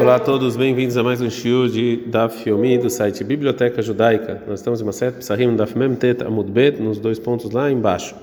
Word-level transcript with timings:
Olá 0.00 0.14
a 0.14 0.18
todos, 0.18 0.56
bem-vindos 0.56 0.96
a 0.96 1.02
mais 1.02 1.20
um 1.20 1.28
shiur 1.28 1.68
de 1.68 1.98
Daf 2.06 2.48
Yomi 2.48 2.78
do 2.78 2.88
site 2.88 3.22
Biblioteca 3.22 3.82
Judaica. 3.82 4.42
Nós 4.48 4.60
estamos 4.60 4.80
em 4.80 4.82
uma 4.82 4.92
sete 4.92 5.18
Psahim 5.18 5.54
Daf 5.54 5.76
Mem 5.76 5.94
Tet 5.94 6.24
Amud 6.24 6.50
Bet, 6.50 6.80
nos 6.80 6.98
dois 6.98 7.18
pontos 7.18 7.50
lá 7.50 7.70
embaixo. 7.70 8.14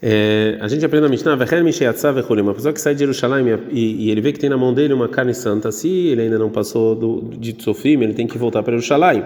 É, 0.00 0.56
a 0.60 0.68
gente 0.68 0.86
aprende 0.86 1.06
a 1.06 1.08
Mishnah, 1.08 1.34
Vechen 1.34 1.64
Misheatzav 1.64 2.14
Vechulim, 2.14 2.42
uma 2.42 2.54
pessoa 2.54 2.72
que 2.72 2.80
sai 2.80 2.94
de 2.94 3.00
Jerusalém 3.00 3.58
e, 3.72 4.06
e, 4.06 4.10
ele 4.12 4.20
vê 4.20 4.32
que 4.32 4.38
tem 4.38 4.48
na 4.48 4.56
mão 4.56 4.72
dele 4.72 4.94
uma 4.94 5.08
carne 5.08 5.34
santa, 5.34 5.72
se 5.72 5.88
ele 5.88 6.22
ainda 6.22 6.38
não 6.38 6.48
passou 6.48 6.94
do, 6.94 7.22
de 7.36 7.54
Tsofim, 7.54 8.00
ele 8.00 8.14
tem 8.14 8.28
que 8.28 8.38
voltar 8.38 8.62
para 8.62 8.74
Jerusalém 8.74 9.24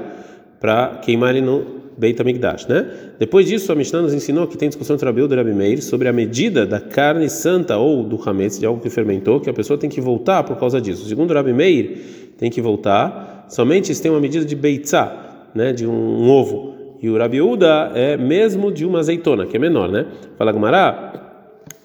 para 0.59 1.00
queimar 1.03 1.37
ele 1.37 1.45
no 1.45 1.82
Beit 1.97 2.21
HaMikdash, 2.21 2.67
né? 2.67 2.87
Depois 3.19 3.47
disso, 3.47 3.71
a 3.71 3.75
Mishnah 3.75 4.03
nos 4.03 4.15
ensinou 4.15 4.47
que 4.47 4.57
tem 4.57 4.69
discussão 4.69 4.95
entre 4.95 5.07
Rabiú 5.07 5.27
e 5.31 5.35
Rabi 5.35 5.53
Meir 5.53 5.83
sobre 5.83 6.09
a 6.09 6.13
medida 6.13 6.67
da 6.67 6.81
carne 6.81 7.29
santa 7.29 7.77
ou 7.77 8.03
do 8.03 8.19
hametz, 8.29 8.59
de 8.59 8.67
algo 8.67 8.81
que 8.81 8.91
fermentou, 8.91 9.41
que 9.41 9.51
a 9.51 9.53
pessoa 9.53 9.79
tem 9.79 9.91
que 9.91 10.01
voltar 10.01 10.43
por 10.45 10.57
causa 10.57 10.81
disso. 10.81 11.07
Segundo 11.09 11.33
Rabi 11.35 11.53
Meir, 11.53 12.33
tem 12.39 12.51
que 12.51 12.61
voltar 12.61 13.47
somente 13.49 13.95
se 13.95 14.03
tem 14.03 14.11
uma 14.11 14.21
medida 14.21 14.45
de 14.45 14.57
beitzá, 14.57 15.50
né, 15.55 15.73
de 15.73 15.86
um, 15.86 15.93
um 15.93 16.31
ovo. 16.31 16.75
E 17.03 17.11
o 17.11 17.19
Rabi 17.19 17.43
Uda 17.43 17.91
é 17.95 18.17
mesmo 18.17 18.71
de 18.71 18.86
uma 18.86 19.00
azeitona, 19.00 19.47
que 19.47 19.57
é 19.57 19.61
menor, 19.61 19.91
né? 19.91 20.07
Fala 20.39 20.53
Gumará, 20.53 21.13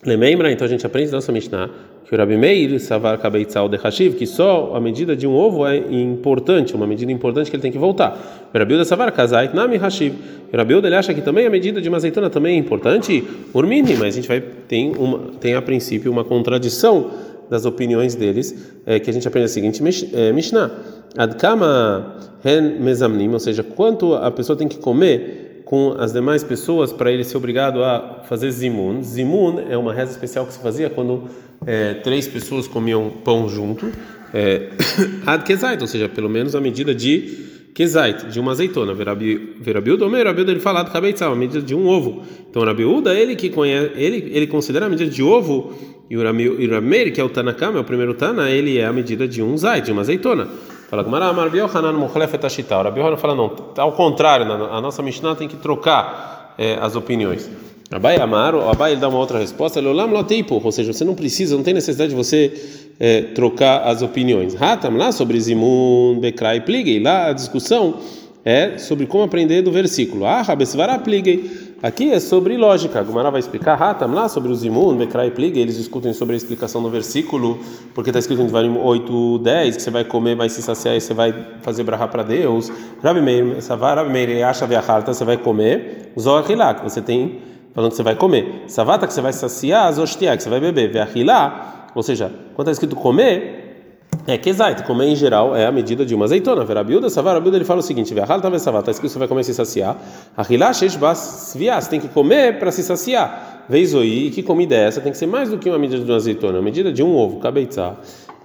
lembra? 0.06 0.52
Então 0.52 0.66
a 0.66 0.70
gente 0.70 0.86
aprende 0.86 1.12
nossa 1.12 1.32
Mishnah 1.32 1.70
que 2.08 2.16
o 2.16 2.18
Rabi 2.18 2.38
Meir 2.38 2.80
savar 2.80 3.18
kabeitzal 3.18 3.68
de 3.68 3.76
hashiv, 3.76 4.16
que 4.16 4.26
só 4.26 4.74
a 4.74 4.80
medida 4.80 5.14
de 5.14 5.28
um 5.28 5.36
ovo 5.36 5.68
é 5.68 5.76
importante, 5.78 6.74
uma 6.74 6.88
medida 6.88 7.12
importante 7.12 7.50
que 7.50 7.56
ele 7.58 7.62
tem 7.62 7.72
que 7.72 7.78
voltar. 7.78 8.50
O 8.54 8.58
Rabi 8.58 8.86
savar 8.86 9.12
kazait 9.12 9.54
nami 9.54 9.76
hashiv. 9.76 10.14
O 10.52 10.56
Rabi 10.56 10.74
ele 10.76 10.96
acha 10.96 11.14
que 11.14 11.22
também 11.22 11.46
a 11.46 11.50
medida 11.50 11.82
de 11.82 11.90
uma 11.90 11.98
azeitona 11.98 12.30
também 12.30 12.56
é 12.56 12.58
importante, 12.58 13.22
urmini, 13.54 13.96
mas 13.96 14.14
a 14.14 14.22
gente 14.22 14.28
vai 14.28 14.40
tem 14.40 14.94
uma 14.96 15.20
tem 15.40 15.56
a 15.56 15.62
princípio 15.62 16.10
uma 16.10 16.24
contradição 16.24 17.12
das 17.50 17.66
opiniões 17.66 18.16
deles, 18.16 18.74
é, 18.86 19.00
que 19.00 19.10
a 19.10 19.14
gente 19.14 19.28
aprende 19.28 19.46
a 19.46 19.50
seguinte 19.50 19.84
é, 20.14 20.32
Mishnah: 20.32 20.72
Adkama 21.18 22.16
hen 22.44 22.80
mezamnim, 22.80 23.34
ou 23.34 23.40
seja, 23.40 23.64
quanto 23.64 24.14
a 24.14 24.32
pessoa 24.32 24.58
tem 24.58 24.68
que 24.68 24.78
comer 24.78 25.47
com 25.68 25.96
as 26.00 26.14
demais 26.14 26.46
pessoas 26.46 26.94
para 26.94 27.12
ele 27.12 27.26
ser 27.26 27.36
obrigado 27.36 27.84
a 27.84 28.22
fazer 28.24 28.50
zimun. 28.52 29.04
Zimun 29.04 29.60
é 29.70 29.78
uma 29.78 29.94
reza 29.94 30.12
especial 30.12 30.46
que 30.46 30.54
se 30.54 30.60
fazia 30.60 30.90
quando 30.90 31.26
é, 31.66 31.96
três 31.96 32.26
pessoas 32.26 32.70
comiam 32.70 33.10
pão 33.10 33.50
junto. 33.50 33.92
É, 34.34 34.70
ad 35.28 35.44
kezait, 35.44 35.82
ou 35.82 35.88
seja, 35.88 36.08
pelo 36.08 36.30
menos 36.30 36.56
a 36.56 36.62
medida 36.62 36.96
de 36.96 37.57
kezait, 37.78 38.26
de 38.32 38.40
uma 38.40 38.54
azeitona. 38.54 38.92
Verabiuda, 38.96 40.08
o 40.08 40.10
Verabiuda 40.10 40.52
ele 40.52 40.60
fala 40.60 40.82
de 40.82 40.90
kabeitzah, 40.90 41.28
a 41.28 41.36
medida 41.36 41.62
de 41.62 41.76
um 41.76 41.88
ovo. 41.88 42.24
Então, 42.50 42.64
Rabiuda, 42.64 43.14
ele 43.14 43.36
que 43.36 43.52
conhece, 43.52 43.92
ele 43.96 44.32
ele 44.34 44.48
considera 44.48 44.88
a 44.88 44.90
medida 44.90 45.12
de 45.12 45.22
ovo 45.22 45.74
e 46.10 46.18
o 46.18 46.24
Rameir, 46.24 47.14
que 47.14 47.22
é 47.22 47.24
o 47.24 47.30
Tanakama, 47.30 47.78
é 47.78 47.82
o 47.82 47.84
primeiro 47.84 48.16
Tana, 48.16 48.50
ele 48.50 48.80
é 48.80 48.86
a 48.86 48.92
medida 48.92 49.28
de 49.28 49.44
um 49.44 49.56
zait, 49.56 49.86
de 49.86 49.92
uma 49.92 50.02
azeitona. 50.02 50.48
Fala 50.90 51.04
Gumara, 51.04 51.26
Amar 51.26 51.52
Biohanan 51.52 51.94
Mochlefet. 51.94 52.40
O 52.44 52.82
Rabi 52.82 53.00
fala, 53.18 53.36
não, 53.36 53.56
ao 53.78 53.92
contrário, 53.92 54.52
a 54.52 54.82
nossa 54.82 55.04
Mishnah 55.04 55.36
tem 55.36 55.48
que 55.48 55.58
trocar 55.58 56.56
é, 56.58 56.80
as 56.82 56.96
opiniões. 56.96 57.48
Abai 57.90 58.18
Amar, 58.18 58.54
o 58.54 58.70
Abai 58.70 58.92
ele 58.92 59.02
dá 59.02 59.08
uma 59.08 59.18
outra 59.18 59.40
resposta, 59.40 59.80
Leolam 59.80 60.12
Loteipo, 60.12 60.60
ou 60.62 60.72
seja, 60.72 60.92
você 60.92 61.06
não 61.06 61.16
precisa, 61.16 61.56
não 61.56 61.64
tem 61.64 61.74
necessidade 61.74 62.10
de 62.10 62.16
você 62.16 62.52
é, 63.00 63.22
trocar 63.22 63.84
as 63.84 64.02
opiniões. 64.02 64.62
Hatam 64.62 64.98
lá 64.98 65.12
sobre 65.12 65.40
Zimun, 65.40 66.20
Bekrai 66.20 66.62
Pligei, 66.62 67.00
lá 67.00 67.30
a 67.30 67.34
discussão 67.34 67.96
é 68.44 68.78
sobre 68.78 69.06
como 69.06 69.24
aprender 69.24 69.62
do 69.62 69.72
versículo. 69.72 70.26
Ah, 70.26 70.42
Rabesvara 70.42 71.00
Pligei. 71.00 71.68
Aqui 71.84 72.12
é 72.12 72.20
sobre 72.20 72.58
lógica. 72.58 73.04
Gumara 73.04 73.30
vai 73.30 73.40
explicar 73.40 73.80
Hatam 73.80 74.12
lá 74.12 74.28
sobre 74.28 74.52
os 74.52 74.64
imun, 74.64 74.96
Bekrai 74.98 75.30
Pliga. 75.30 75.60
Eles 75.60 75.78
discutem 75.78 76.12
sobre 76.12 76.34
a 76.34 76.38
explicação 76.38 76.82
do 76.82 76.90
versículo, 76.90 77.60
porque 77.94 78.10
está 78.10 78.20
escrito 78.20 78.42
em 78.42 78.46
Devarim 78.48 78.78
8, 78.78 79.40
10 79.40 79.76
que 79.76 79.84
você 79.84 79.92
vai 79.92 80.04
comer, 80.04 80.36
vai 80.36 80.50
se 80.50 80.62
saciar 80.62 80.96
e 80.96 81.02
você 81.02 81.14
vai 81.14 81.36
fazer 81.62 81.84
brahá 81.84 82.08
para 82.08 82.24
Deus. 82.24 82.72
Rabi 83.04 83.22
Meir, 83.22 83.62
Savar, 83.62 83.98
Rabi 83.98 84.42
acha 84.42 84.66
viajarta, 84.66 85.14
você 85.14 85.24
vai 85.24 85.38
comer. 85.38 86.14
Zoachilá, 86.20 86.74
que 86.74 86.84
você 86.84 87.00
tem 87.00 87.47
falando 87.78 87.92
que 87.92 87.98
você 87.98 88.02
vai 88.02 88.16
comer. 88.16 88.64
Savata, 88.66 89.06
que 89.06 89.14
você 89.14 89.22
vai 89.22 89.32
saciar. 89.32 89.94
Zoshtiá, 89.94 90.36
que 90.36 90.42
você 90.42 90.50
vai 90.50 90.60
beber. 90.60 90.92
Viachilá, 90.92 91.86
ou 91.94 92.02
seja, 92.02 92.32
quando 92.56 92.70
está 92.70 92.72
escrito 92.72 92.96
comer, 92.96 94.00
é 94.26 94.42
exato, 94.50 94.84
comer 94.84 95.06
em 95.06 95.16
geral 95.16 95.56
é 95.56 95.68
a 95.68 95.72
medida 95.72 96.04
de 96.04 96.16
uma 96.16 96.26
azeitona. 96.26 96.66
Verabilda, 96.66 97.08
savarabilda, 97.08 97.56
ele 97.56 97.66
fala 97.66 97.82
o 97.82 97.84
seguinte: 97.84 98.12
Verhal 98.16 98.42
talvez 98.42 98.64
savar, 98.64 98.80
está 98.80 98.90
escrito 98.90 99.10
que 99.10 99.14
você 99.14 99.20
vai 99.20 99.28
comer 99.28 99.44
se 99.44 99.54
saciar. 99.54 99.96
Ahilash 100.36 100.82
esbas 100.82 101.20
você 101.54 101.88
tem 101.88 102.00
que 102.00 102.08
comer 102.08 102.58
para 102.58 102.72
se 102.72 102.82
saciar. 102.82 103.66
Vez 103.70 103.94
oi, 103.94 104.32
que 104.34 104.42
comida 104.42 104.74
é 104.74 104.88
essa? 104.88 105.00
Tem 105.00 105.12
que 105.12 105.18
ser 105.18 105.28
mais 105.28 105.52
do 105.52 105.60
que 105.60 105.70
uma 105.70 105.78
medida 105.78 106.04
de 106.04 106.10
uma 106.10 106.18
azeitona, 106.18 106.58
uma 106.58 106.64
medida 106.64 106.92
de 106.92 107.04
um 107.04 107.16
ovo, 107.16 107.40
cabeitza. 107.40 107.96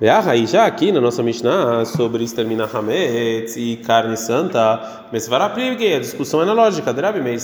E 0.03 0.09
já 0.49 0.67
aqui 0.67 0.91
na 0.91 1.01
nossa 1.01 1.23
Mishnah 1.23 1.85
sobre 1.85 2.25
exterminar 2.25 2.69
hametz 2.75 3.57
e 3.57 3.77
carne 3.77 4.17
santa, 4.17 5.07
mas 5.13 5.29
a 5.95 6.01
discussão 6.01 6.43
é 6.43 6.45
na 6.45 6.53
lógica. 6.53 6.93
Drabi 6.93 7.21
meir 7.21 7.39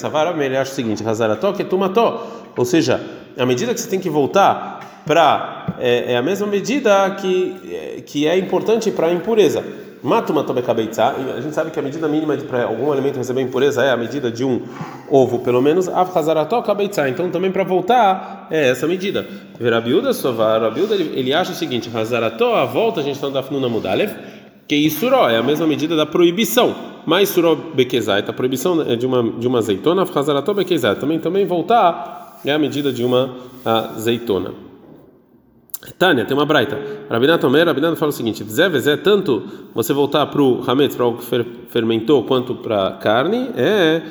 acha 0.56 0.72
o 0.72 0.74
seguinte: 0.74 1.06
Hazarató 1.06 1.52
que 1.52 1.62
tumató, 1.62 2.26
ou 2.56 2.64
seja, 2.64 3.00
a 3.38 3.46
medida 3.46 3.72
que 3.72 3.80
você 3.80 3.88
tem 3.88 4.00
que 4.00 4.10
voltar 4.10 5.04
para 5.06 5.76
é, 5.78 6.14
é, 6.14 6.16
a 6.16 6.22
mesma 6.22 6.48
medida 6.48 7.08
que 7.10 7.54
é, 7.70 8.00
que 8.00 8.26
é 8.26 8.36
importante 8.36 8.90
para 8.90 9.06
a 9.06 9.12
impureza. 9.12 9.62
Matuma 10.02 10.44
tobecabeitza, 10.44 11.06
a 11.06 11.40
gente 11.40 11.54
sabe 11.54 11.70
que 11.70 11.78
a 11.78 11.82
medida 11.82 12.06
mínima 12.06 12.36
para 12.36 12.64
algum 12.64 12.92
alimento 12.92 13.16
receber 13.16 13.40
impureza 13.40 13.82
é 13.82 13.90
a 13.90 13.96
medida 13.96 14.30
de 14.30 14.44
um 14.44 14.62
ovo, 15.10 15.40
pelo 15.40 15.60
menos 15.60 15.88
avchazarató 15.88 16.62
kabeitza. 16.62 17.08
Então 17.08 17.28
também 17.30 17.50
para 17.50 17.64
voltar 17.64 18.46
é 18.50 18.68
essa 18.68 18.86
medida. 18.86 19.26
Verabiuda 19.58 20.12
sovar, 20.12 20.60
Rabiuda 20.60 20.94
ele, 20.94 21.34
acha 21.34 21.50
o 21.50 21.54
seguinte: 21.54 21.90
hazarató 21.92 22.54
a 22.54 22.64
volta 22.64 23.00
a 23.00 23.02
gente 23.02 23.16
está 23.16 23.28
no 23.28 23.60
na 23.60 23.68
mudalev, 23.68 24.12
que 24.68 24.76
isuró 24.76 25.28
é 25.28 25.36
a 25.36 25.42
mesma 25.42 25.66
medida 25.66 25.96
da 25.96 26.06
proibição. 26.06 26.74
Mas 27.04 27.30
suró 27.30 27.56
bekezai, 27.56 28.22
a 28.26 28.32
proibição 28.32 28.82
é 28.82 28.94
de 28.94 29.06
uma 29.06 29.22
de 29.22 29.48
uma 29.48 29.58
azeitona, 29.58 30.02
avchazarató 30.02 30.54
bekezai. 30.54 30.94
Também 30.94 31.18
também 31.18 31.44
voltar 31.44 32.38
é 32.44 32.52
a 32.52 32.58
medida 32.58 32.92
de 32.92 33.04
uma 33.04 33.34
azeitona. 33.64 34.67
Tânia, 35.98 36.24
tem 36.24 36.36
uma 36.36 36.44
braita. 36.44 36.78
Rabinato 37.08 37.46
Omer, 37.46 37.66
Rabinato 37.66 37.96
fala 37.96 38.10
o 38.10 38.12
seguinte: 38.12 38.44
Zeves 38.44 38.86
é 38.86 38.96
tanto 38.96 39.44
você 39.74 39.92
voltar 39.92 40.26
para 40.26 40.42
o 40.42 40.62
hametz, 40.66 40.96
para 40.96 41.04
algo 41.04 41.18
que 41.18 41.46
fermentou, 41.68 42.24
quanto 42.24 42.56
para 42.56 42.98
carne, 43.00 43.50
é 43.56 44.02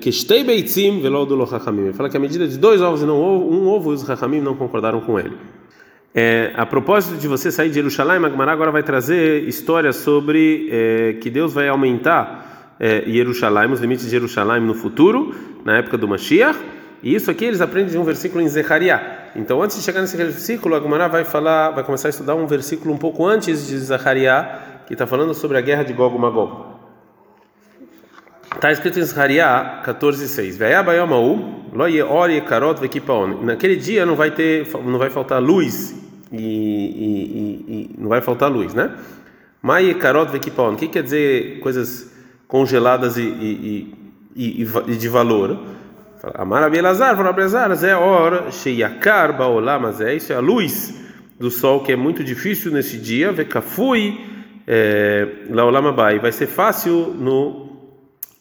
que 0.00 0.08
estei 0.08 0.42
beitzim 0.42 1.00
do 1.00 1.34
lochamim. 1.34 1.82
Ele 1.82 1.92
fala 1.92 2.08
que 2.08 2.16
a 2.16 2.20
medida 2.20 2.48
de 2.48 2.56
dois 2.56 2.80
ovos 2.80 3.02
e 3.02 3.04
não 3.04 3.20
um 3.20 3.68
ovo, 3.68 3.90
os 3.90 4.02
rachamim 4.02 4.40
não 4.40 4.54
concordaram 4.54 5.00
com 5.00 5.18
ele. 5.18 5.36
É, 6.14 6.52
a 6.54 6.66
propósito 6.66 7.18
de 7.18 7.26
você 7.26 7.50
sair 7.50 7.68
de 7.68 7.74
Jerusalém, 7.74 8.18
Magmará 8.18 8.52
agora 8.52 8.70
vai 8.70 8.82
trazer 8.82 9.48
histórias 9.48 9.96
sobre 9.96 10.68
é, 10.70 11.12
que 11.14 11.30
Deus 11.30 11.54
vai 11.54 11.68
aumentar 11.68 12.76
é, 12.78 13.02
Jerusalém, 13.06 13.70
os 13.70 13.80
limites 13.80 14.04
de 14.04 14.10
Jerusalém 14.10 14.60
no 14.60 14.74
futuro, 14.74 15.34
na 15.64 15.78
época 15.78 15.96
do 15.96 16.06
Mashiach. 16.06 16.58
E 17.02 17.14
isso 17.14 17.30
aqui 17.30 17.44
eles 17.44 17.60
aprendem 17.60 17.90
de 17.90 17.98
um 17.98 18.04
versículo 18.04 18.40
em 18.40 18.48
Zechariah. 18.48 19.22
Então, 19.34 19.60
antes 19.60 19.76
de 19.76 19.82
chegar 19.82 20.00
nesse 20.00 20.16
versículo, 20.16 20.76
a 20.76 20.80
Gemara 20.80 21.08
vai 21.08 21.24
falar, 21.24 21.70
vai 21.70 21.82
começar 21.82 22.08
a 22.08 22.10
estudar 22.10 22.34
um 22.34 22.46
versículo 22.46 22.94
um 22.94 22.98
pouco 22.98 23.26
antes 23.26 23.66
de 23.66 23.76
Zachariah, 23.78 24.82
que 24.86 24.92
está 24.92 25.06
falando 25.06 25.34
sobre 25.34 25.58
a 25.58 25.60
guerra 25.60 25.82
de 25.82 25.92
Gog 25.92 26.16
Magog. 26.16 26.72
Está 28.54 28.70
escrito 28.70 29.00
em 29.00 29.02
Zachariah 29.02 29.82
14:6. 29.84 30.58
Naquele 33.42 33.76
dia 33.76 34.06
não 34.06 34.14
vai 34.14 34.30
ter, 34.30 34.68
não 34.84 34.98
vai 34.98 35.10
faltar 35.10 35.42
luz 35.42 35.96
e, 36.30 36.36
e, 36.38 37.90
e 37.94 37.94
não 37.98 38.08
vai 38.08 38.20
faltar 38.20 38.50
luz, 38.50 38.74
né? 38.74 38.94
Mai 39.60 39.92
karot 39.94 40.30
vekipaon. 40.30 40.74
O 40.74 40.76
que 40.76 40.86
quer 40.88 41.02
dizer 41.02 41.58
coisas 41.60 42.12
congeladas 42.46 43.16
e, 43.16 43.22
e, 43.22 43.94
e, 44.36 44.62
e 44.62 44.96
de 44.96 45.08
valor? 45.08 45.58
Amar 46.34 46.62
Abelazar, 46.62 47.16
falou 47.16 47.30
Abelazar, 47.30 47.72
é 47.84 47.96
hora, 47.96 48.50
Sheyakar 48.52 49.36
Baolam, 49.36 49.80
mas 49.80 50.00
é 50.00 50.14
isso, 50.14 50.32
é 50.32 50.36
a 50.36 50.40
luz 50.40 50.94
do 51.38 51.50
sol 51.50 51.82
que 51.82 51.90
é 51.90 51.96
muito 51.96 52.22
difícil 52.22 52.70
nesse 52.70 52.96
dia, 52.96 53.32
Vekafui 53.32 54.20
é, 54.66 55.26
Laolam 55.50 55.88
Abai, 55.88 56.20
vai 56.20 56.30
ser 56.30 56.46
fácil 56.46 57.12
no 57.18 57.72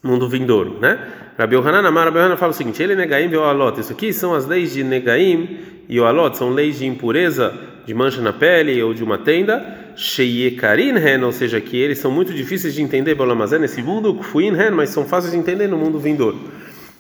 mundo 0.04 0.30
vindouro, 0.30 0.80
né? 0.80 1.00
Rabi 1.38 1.56
Yohanan, 1.56 1.88
Amar 1.88 2.12
fala 2.38 2.52
o 2.52 2.54
seguinte, 2.54 2.84
ele 2.84 2.94
Negaim 2.94 3.32
e 3.32 3.36
Oalot, 3.36 3.80
isso 3.80 3.94
aqui 3.94 4.14
são 4.14 4.36
as 4.36 4.46
leis 4.46 4.74
de 4.74 4.84
Negaim 4.84 5.58
e 5.90 6.00
Oalot, 6.00 6.38
são 6.38 6.52
leis 6.52 6.78
de 6.78 6.86
impureza, 6.86 7.52
de 7.84 7.96
mancha 7.96 8.22
na 8.22 8.32
pele 8.32 8.82
ou 8.84 8.94
de 8.94 9.04
uma 9.04 9.18
tenda, 9.18 9.94
Sheyekarin 9.96 10.98
Hen, 10.98 11.24
ou 11.24 11.32
seja, 11.32 11.60
que 11.60 11.78
eles 11.78 11.98
são 11.98 12.12
muito 12.12 12.32
difíceis 12.32 12.76
de 12.76 12.82
entender, 12.84 13.16
Baolamazé, 13.16 13.58
nesse 13.58 13.82
mundo, 13.82 14.14
Kufuin 14.14 14.54
Hen, 14.54 14.72
mas 14.72 14.90
são 14.90 15.04
fáceis 15.04 15.34
de 15.34 15.40
entender 15.40 15.68
no 15.68 15.78
mundo 15.78 16.00
vindouro. 16.00 16.40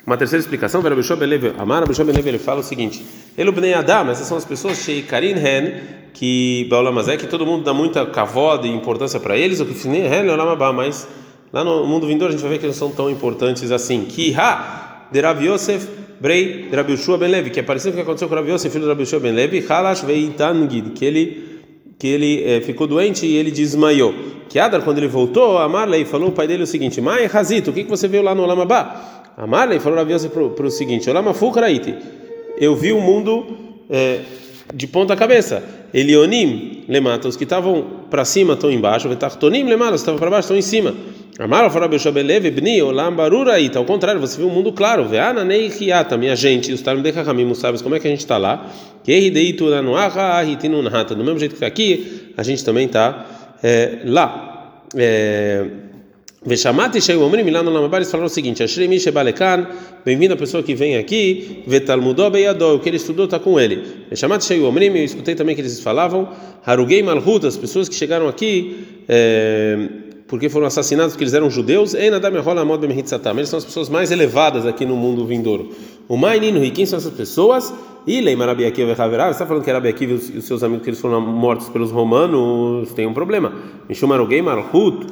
Uma 0.05 0.17
terceira 0.17 0.41
explicação, 0.41 0.81
Amar 1.57 1.83
ele 2.25 2.39
fala 2.39 2.61
o 2.61 2.63
seguinte: 2.63 3.05
Elubnei 3.37 3.73
Adam, 3.73 4.09
essas 4.09 4.25
são 4.25 4.35
as 4.35 4.45
pessoas 4.45 4.79
Sheikarin 4.79 5.35
Hen, 5.35 5.73
que 6.13 6.65
Baolamazé, 6.69 7.17
que 7.17 7.27
todo 7.27 7.45
mundo 7.45 7.63
dá 7.63 7.73
muita 7.73 8.05
cavoda 8.07 8.65
e 8.65 8.71
importância 8.71 9.19
para 9.19 9.37
eles, 9.37 9.59
ou 9.59 9.65
que 9.65 9.87
Hen 9.87 10.27
Olamabá, 10.29 10.73
mas 10.73 11.07
lá 11.53 11.63
no 11.63 11.85
mundo 11.85 12.07
vindouro 12.07 12.33
a 12.33 12.35
gente 12.35 12.41
vai 12.41 12.51
ver 12.51 12.57
que 12.57 12.65
eles 12.65 12.79
não 12.79 12.89
são 12.89 12.95
tão 12.95 13.11
importantes 13.11 13.71
assim. 13.71 14.05
Que 14.05 14.33
Ha, 14.33 15.07
de 15.11 15.21
Rav 15.21 15.43
Yosef, 15.43 15.87
Brei, 16.19 16.67
de 16.69 17.17
Ben 17.17 17.29
Levi, 17.29 17.51
que 17.51 17.59
é 17.59 17.63
parecido 17.63 17.91
com 17.91 17.97
o 17.97 18.03
que 18.03 18.09
aconteceu 18.09 18.27
com 18.27 18.33
Rav 18.33 18.49
Yosef, 18.49 18.73
filho 18.73 18.85
de 18.85 18.89
Rav 18.89 18.99
Yoshua 18.99 19.19
Ben 19.19 19.33
Levi, 19.33 19.63
Halash 19.69 20.01
Veitangid, 20.01 20.91
que 20.91 21.05
ele 21.05 21.51
que 21.99 22.07
ele 22.07 22.43
é, 22.43 22.61
ficou 22.61 22.87
doente 22.87 23.27
e 23.27 23.35
ele 23.35 23.51
desmaiou. 23.51 24.11
Que 24.49 24.57
Adar, 24.57 24.81
quando 24.81 24.97
ele 24.97 25.07
voltou, 25.07 25.59
a 25.59 25.69
Marley 25.69 26.03
falou 26.03 26.29
o 26.29 26.31
pai 26.31 26.47
dele 26.47 26.63
o 26.63 26.67
seguinte: 26.67 26.99
Mai 26.99 27.29
Hazito, 27.31 27.69
o 27.69 27.73
que, 27.73 27.83
que 27.83 27.89
você 27.89 28.07
viu 28.07 28.23
lá 28.23 28.33
no 28.33 28.41
Olamabá? 28.41 29.20
A 29.37 29.47
Marley 29.47 29.79
falou 29.79 29.99
a 29.99 30.49
para 30.49 30.65
o 30.65 30.71
seguinte: 30.71 31.09
Olamafukraiti, 31.09 31.95
eu 32.57 32.75
vi 32.75 32.91
o 32.91 33.01
mundo 33.01 33.45
é, 33.89 34.19
de 34.73 34.87
ponta 34.87 35.15
cabeça. 35.15 35.63
Elionim 35.93 36.85
lemata, 36.87 37.27
os 37.27 37.35
que 37.35 37.43
estavam 37.43 38.05
para 38.09 38.23
cima 38.23 38.53
estão 38.53 38.71
embaixo, 38.71 39.09
Vetartonim 39.09 39.63
lemata, 39.63 39.95
os 39.95 40.01
que 40.01 40.03
estavam 40.03 40.19
para 40.19 40.29
baixo 40.29 40.45
estão 40.45 40.57
em 40.57 40.61
cima. 40.61 40.95
Amar 41.39 41.69
Farabeshabelev 41.71 42.51
Bni 42.51 42.81
Olam 42.81 43.15
Baruraita, 43.15 43.79
ao 43.79 43.85
contrário, 43.85 44.21
você 44.21 44.37
viu 44.37 44.47
um 44.47 44.53
mundo 44.53 44.71
claro. 44.71 45.05
Veana 45.05 45.43
Nei 45.43 45.71
Hiata, 45.79 46.17
minha 46.17 46.35
gente, 46.35 46.71
os 46.71 46.81
Talmud 46.81 47.11
Chachamim, 47.11 47.51
sabes 47.55 47.81
como 47.81 47.95
é 47.95 47.99
que 47.99 48.07
a 48.07 48.09
gente 48.11 48.19
está 48.19 48.37
lá? 48.37 48.69
Que 49.03 49.11
Erideitu 49.11 49.69
Nanuaha 49.69 50.37
Ahitinu 50.37 50.81
Nahata, 50.81 51.15
do 51.15 51.23
mesmo 51.23 51.39
jeito 51.39 51.55
que 51.55 51.65
aqui, 51.65 52.33
a 52.37 52.43
gente 52.43 52.63
também 52.63 52.85
está 52.85 53.25
é, 53.63 53.99
lá. 54.05 54.83
É, 54.95 55.65
Veshamati 56.43 56.99
Sheu 56.99 57.21
Omrim 57.21 57.47
lá 57.51 57.61
no 57.61 57.69
Lamabar, 57.69 57.99
eles 57.99 58.09
falaram 58.09 58.25
o 58.25 58.29
seguinte: 58.29 58.63
Ashrei 58.63 58.87
Mishebalekan, 58.87 59.67
bem-vindo 60.03 60.33
a 60.33 60.37
pessoa 60.37 60.63
que 60.63 60.73
vem 60.73 60.97
aqui, 60.97 61.61
Vetalmudó 61.67 62.31
Beyadó, 62.31 62.73
o 62.73 62.79
que 62.79 62.89
ele 62.89 62.97
estudou 62.97 63.25
está 63.25 63.37
com 63.37 63.59
ele. 63.59 64.07
Veshamati 64.09 64.45
Sheu 64.45 64.65
Omrim, 64.65 64.87
eu 64.87 65.05
escutei 65.05 65.35
também 65.35 65.53
que 65.53 65.61
eles 65.61 65.79
falavam, 65.81 66.29
Harugei 66.65 67.03
Malhut, 67.03 67.45
as 67.45 67.57
pessoas 67.57 67.87
que 67.87 67.93
chegaram 67.93 68.27
aqui. 68.27 69.03
É, 69.07 69.87
porque 70.27 70.47
foram 70.47 70.65
assassinados 70.65 71.11
porque 71.11 71.25
eles 71.25 71.33
eram 71.33 71.49
judeus, 71.49 71.93
eles 71.93 73.49
são 73.49 73.59
as 73.59 73.65
pessoas 73.65 73.89
mais 73.89 74.11
elevadas 74.11 74.65
aqui 74.65 74.85
no 74.85 74.95
mundo 74.95 75.25
vindouro. 75.27 75.71
O 76.07 76.15
Mainino 76.15 76.63
e 76.63 76.71
quem 76.71 76.85
são 76.85 76.97
essas 76.97 77.13
pessoas? 77.13 77.73
Ilei 78.07 78.33
Marabi 78.33 78.65
Akiva 78.65 78.93
Haverá, 78.93 79.25
você 79.25 79.31
está 79.31 79.45
falando 79.45 79.61
que 79.61 79.69
Rabi 79.69 79.89
Akiva 79.89 80.13
e 80.13 80.37
os 80.37 80.45
seus 80.45 80.63
amigos 80.63 80.85
que 80.85 80.89
eles 80.89 81.01
foram 81.01 81.19
mortos 81.19 81.67
pelos 81.67 81.91
romanos 81.91 82.93
tem 82.93 83.05
um 83.05 83.13
problema. 83.13 83.53
Mishumarogei 83.89 84.41
Marhut, 84.41 85.05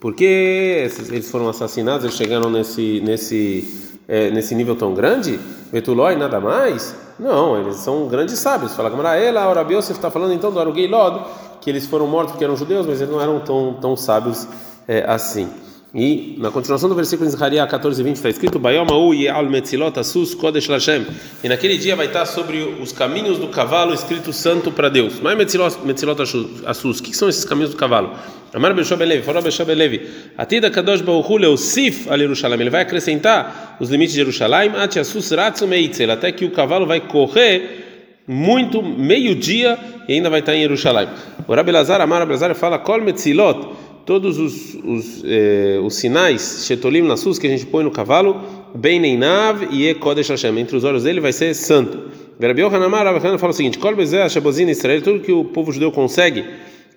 porque 0.00 0.90
eles 1.10 1.30
foram 1.30 1.48
assassinados, 1.48 2.04
eles 2.04 2.16
chegaram 2.16 2.50
nesse 2.50 3.00
nesse 3.04 3.98
é, 4.06 4.30
nesse 4.30 4.54
nível 4.54 4.76
tão 4.76 4.94
grande? 4.94 5.38
Betulói 5.70 6.16
nada 6.16 6.40
mais? 6.40 6.94
Não, 7.18 7.60
eles 7.60 7.76
são 7.76 8.06
grandes 8.08 8.38
sábios. 8.38 8.74
Fala 8.74 8.88
Gamaraela, 8.88 9.48
Orabios, 9.48 9.84
você 9.84 9.92
está 9.92 10.10
falando 10.10 10.32
então 10.32 10.52
do 10.52 10.60
Arugei 10.60 10.86
Lod 10.86 11.20
que 11.60 11.70
eles 11.70 11.86
foram 11.86 12.06
mortos 12.06 12.32
porque 12.32 12.44
eram 12.44 12.56
judeus, 12.56 12.86
mas 12.86 13.00
eles 13.00 13.12
não 13.12 13.20
eram 13.20 13.40
tão, 13.40 13.74
tão 13.74 13.96
sábios 13.96 14.46
é, 14.86 15.04
assim. 15.06 15.48
E 16.00 16.36
na 16.38 16.52
continuação 16.52 16.88
do 16.88 16.94
versículo 16.94 17.26
em 17.26 17.32
Zechariah 17.32 17.66
14 17.66 18.00
20 18.00 18.14
está 18.14 18.28
escrito 18.28 18.56
Bayomau 18.56 19.10
Asus 19.96 20.32
Kodesh. 20.32 20.68
E 21.42 21.48
naquele 21.48 21.76
dia 21.76 21.96
vai 21.96 22.06
estar 22.06 22.24
sobre 22.24 22.58
os 22.80 22.92
caminhos 22.92 23.36
do 23.36 23.48
cavalo 23.48 23.92
escrito 23.92 24.32
santo 24.32 24.70
para 24.70 24.88
Deus. 24.88 25.14
Mas 25.20 25.36
Metzilot, 25.36 26.22
Asus, 26.64 27.00
o 27.00 27.02
que 27.02 27.16
são 27.16 27.28
esses 27.28 27.44
caminhos 27.44 27.72
do 27.72 27.76
cavalo? 27.76 28.12
Amar 28.54 28.74
Beshob 28.74 29.02
Elevi, 29.02 29.24
falou 29.24 29.42
Beshob 29.42 29.72
Elevi. 29.72 30.08
Atida 30.38 30.70
Kadosh 30.70 31.00
Baruch 31.00 31.36
Leosif 31.36 32.08
al 32.08 32.20
Yerushalayim. 32.20 32.60
Ele 32.60 32.70
vai 32.70 32.82
acrescentar 32.82 33.76
os 33.80 33.90
limites 33.90 34.12
de 34.12 34.20
Jerusalém, 34.20 34.70
Ati 34.76 35.00
Asus 35.00 35.32
Ratzu 35.32 35.66
Meitzel, 35.66 36.12
até 36.12 36.30
que 36.30 36.44
o 36.44 36.52
cavalo 36.52 36.86
vai 36.86 37.00
correr 37.00 38.22
muito 38.24 38.82
meio-dia 38.82 39.76
e 40.06 40.12
ainda 40.12 40.30
vai 40.30 40.40
estar 40.40 40.54
em 40.54 40.60
Jerusalém. 40.60 41.08
O 41.48 41.54
Rabi 41.54 41.72
Lazar, 41.72 42.00
Amar 42.00 42.20
Rabi 42.20 42.32
Lazar 42.32 42.54
fala 42.54 42.78
Kol 42.78 43.00
Metzilot, 43.00 43.87
todos 44.08 44.38
os, 44.38 44.74
os, 44.82 45.22
eh, 45.22 45.78
os 45.84 45.96
sinais, 45.96 46.64
Shetolim 46.66 47.02
Nassus, 47.02 47.38
que 47.38 47.46
a 47.46 47.50
gente 47.50 47.66
põe 47.66 47.84
no 47.84 47.90
cavalo, 47.90 48.40
Bem 48.74 48.98
Neinav 48.98 49.68
e 49.70 49.92
Kodesh 49.92 50.30
Hashem, 50.30 50.58
entre 50.58 50.74
os 50.78 50.82
olhos 50.82 51.02
dele 51.04 51.20
vai 51.20 51.30
ser 51.30 51.52
santo. 51.52 52.04
Rabi 52.40 52.62
Yohanamar, 52.62 53.04
Rabi 53.04 53.20
fala 53.20 53.50
o 53.50 53.52
seguinte, 53.52 53.78
Kol 53.78 53.94
Bezeh 53.94 54.24
Israel, 54.70 55.02
tudo 55.02 55.20
que 55.20 55.30
o 55.30 55.44
povo 55.44 55.70
judeu 55.72 55.92
consegue 55.92 56.42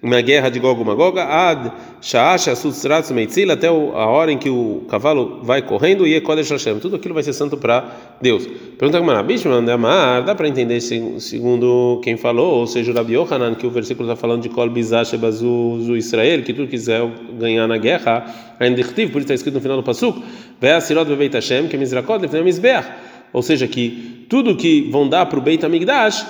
uma 0.04 0.20
guerra 0.20 0.50
de 0.50 0.60
Gog 0.60 0.84
Magoga, 0.84 1.24
ad 1.24 1.72
Shaasha 2.02 2.56
Sutzratz 2.56 3.12
Meitzil, 3.12 3.52
até 3.52 3.68
a 3.68 3.72
hora 3.72 4.32
em 4.32 4.38
que 4.38 4.50
o 4.50 4.84
cavalo 4.90 5.42
vai 5.44 5.62
correndo, 5.62 6.08
e 6.08 6.20
Kodesh 6.20 6.50
Hashem. 6.50 6.80
Tudo 6.80 6.96
aquilo 6.96 7.14
vai 7.14 7.22
ser 7.22 7.34
santo 7.34 7.56
para 7.56 7.86
Deus. 8.20 8.48
Pergunta 8.80 8.98
como 8.98 9.12
é, 9.12 9.72
Amar, 9.74 10.24
dá 10.24 10.34
para 10.34 10.48
entender 10.48 10.82
segundo 10.82 12.02
quem 12.04 12.18
falou, 12.18 12.62
ou 12.62 12.68
seja, 12.68 12.92
o 12.92 12.96
Rabi 12.96 13.14
Yohanan, 13.14 13.54
que 13.54 13.68
o 13.68 13.70
versículo 13.70 14.10
está 14.10 14.20
falando 14.20 14.42
de 14.42 14.50
Kol 14.50 14.70
Bizash 14.72 15.14
Bazu 15.16 15.96
Israel, 15.96 16.42
que 16.42 16.54
tudo 16.54 16.68
quiser 16.68 17.08
ganhar 17.40 17.68
na 17.68 17.78
guerra, 17.78 18.26
ainda 18.60 18.82
por 18.84 18.94
isso 18.96 19.18
está 19.20 19.34
escrito 19.36 19.56
no 19.56 19.62
final 19.62 19.78
do 19.78 19.84
Pasuk, 19.84 20.20
Ve'asirot 20.60 21.06
Bebeit 21.06 21.36
Hashem, 21.36 21.68
que 21.68 21.76
é 21.76 21.80
Mizrakot, 21.80 22.20
Lefnei 22.20 22.44
Mizbeach. 22.44 22.88
Ou 23.34 23.42
seja, 23.42 23.68
que 23.68 24.26
tudo 24.28 24.56
que 24.56 24.90
vão 24.92 25.08
dar 25.08 25.26
para 25.28 25.40
o 25.40 25.42
Beit 25.42 25.66
Amigdash 25.66 26.26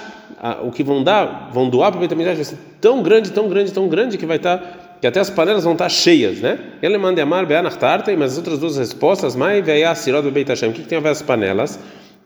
o 0.63 0.71
que 0.71 0.83
vão 0.83 1.03
dar, 1.03 1.49
vão 1.53 1.69
doar 1.69 1.91
para 1.91 1.97
o 1.97 1.99
Beit 1.99 2.13
HaMikdash 2.13 2.35
vai 2.35 2.45
ser 2.45 2.57
tão 2.79 3.03
grande, 3.03 3.31
tão 3.31 3.47
grande, 3.47 3.71
tão 3.71 3.87
grande 3.87 4.17
que 4.17 4.25
vai 4.25 4.37
estar 4.37 4.57
tá, 4.57 4.67
que 4.99 5.05
até 5.05 5.19
as 5.19 5.29
panelas 5.29 5.63
vão 5.63 5.73
estar 5.73 5.85
tá 5.85 5.89
cheias, 5.89 6.39
né? 6.39 6.57
Ele 6.81 6.97
manda 6.97 7.21
amar 7.21 7.45
beanachtartei, 7.45 8.15
mas 8.15 8.31
as 8.31 8.37
outras 8.39 8.57
duas 8.57 8.77
respostas, 8.77 9.35
mai 9.35 9.61
veia 9.61 9.93
sirot 9.93 10.29
Beit 10.31 10.49
Hashem. 10.49 10.69
O 10.69 10.73
que, 10.73 10.81
que 10.81 10.87
tem 10.87 10.97
a 10.97 11.01
ver 11.01 11.09
as 11.09 11.21
panelas? 11.21 11.79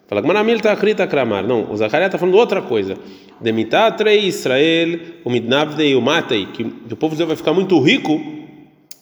Fala 0.07 0.21
manamil 0.21 0.59
tá 0.61 0.75
crita 0.75 1.05
kramar. 1.07 1.45
Não, 1.45 1.69
o 1.71 1.75
Zacarias 1.75 2.07
está 2.07 2.17
falando 2.17 2.35
outra 2.35 2.61
coisa. 2.61 2.95
Demitatrei 3.41 4.25
Israel, 4.25 4.99
o 5.23 5.29
midnavdei, 5.29 5.95
o 5.95 6.01
matei, 6.01 6.45
que 6.45 6.63
o 6.63 6.95
povo 6.95 7.15
de 7.15 7.17
Deus 7.17 7.27
vai 7.27 7.35
ficar 7.35 7.53
muito 7.53 7.77
rico 7.81 8.21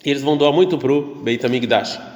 e 0.03 0.09
eles 0.09 0.23
vão 0.23 0.35
doar 0.35 0.53
muito 0.53 0.77
para 0.77 0.91
o 0.91 1.15
Beit 1.15 1.45
HaMikdash. 1.45 2.12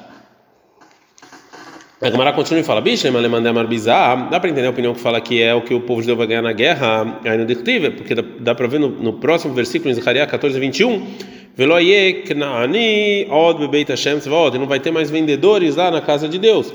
A 2.00 2.12
Gamara 2.12 2.32
continua 2.32 2.62
e 2.62 2.64
fala: 2.64 2.80
Bicho, 2.80 3.12
mas 3.12 3.28
mandei 3.28 3.50
amar 3.50 3.66
bizarro. 3.66 4.30
Dá 4.30 4.40
para 4.40 4.52
entender 4.52 4.68
a 4.68 4.70
opinião 4.70 4.94
que 4.94 5.00
fala 5.00 5.20
que 5.20 5.42
é 5.42 5.56
o 5.56 5.62
que 5.62 5.74
o 5.74 5.82
povo 5.82 6.00
de 6.02 6.06
Deus 6.06 6.18
vai 6.18 6.28
ganhar 6.28 6.44
na 6.44 6.54
guerra, 6.54 7.20
aí 7.26 7.36
no 7.36 7.46
Dictive, 7.46 7.90
porque 7.90 8.14
dá, 8.14 8.24
dá 8.40 8.56
para 8.56 8.68
ver 8.68 8.80
no, 8.80 8.90
no, 8.90 9.14
próximo 9.14 9.52
versículo, 9.56 9.90
em 9.90 9.96
Zacarias 9.96 10.30
14, 10.30 10.60
21. 10.60 11.08
Veloye 11.56 12.22
knaani 12.28 13.26
od 13.32 13.60
bebeit 13.60 13.90
Hashem 13.90 14.20
tzvaot. 14.20 14.60
Não 14.60 14.68
vai 14.68 14.80
ter 14.80 14.92
mais 14.92 15.10
vendedores 15.10 15.76
lá 15.76 15.90
na 15.90 16.00
casa 16.00 16.30
de 16.30 16.38
Deus, 16.38 16.72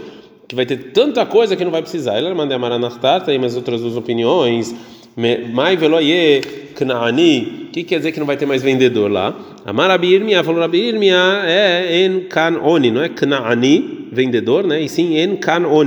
que 0.48 0.56
vai 0.56 0.66
ter 0.66 0.90
tanta 0.90 1.24
coisa 1.24 1.54
que 1.54 1.64
não 1.64 1.70
vai 1.70 1.82
precisar. 1.82 2.18
Ele 2.18 2.34
mandei 2.34 2.56
amar 2.56 2.72
anachtat, 2.72 3.30
aí 3.30 3.38
mais 3.38 3.54
outras 3.54 3.80
duas 3.80 3.96
opiniões. 3.96 4.74
Mai 5.52 5.76
veloye 5.76 6.40
knaani. 6.74 7.68
O 7.68 7.70
que 7.70 7.84
quer 7.84 7.98
dizer 7.98 8.10
que 8.10 8.18
não 8.18 8.26
vai 8.26 8.36
ter 8.36 8.44
mais 8.44 8.60
vendedor 8.60 9.08
lá? 9.08 9.32
Amar 9.64 9.88
Abirmia 9.88 10.42
falou 10.42 10.64
Abirmia 10.64 11.42
é 11.44 12.04
en 12.04 12.22
kan 12.22 12.58
oni, 12.60 12.90
não 12.90 13.04
é 13.04 13.08
knaani 13.08 14.01
vendedor, 14.12 14.66
né? 14.66 14.82
E 14.82 14.88
sim 14.88 15.16
en. 15.16 15.38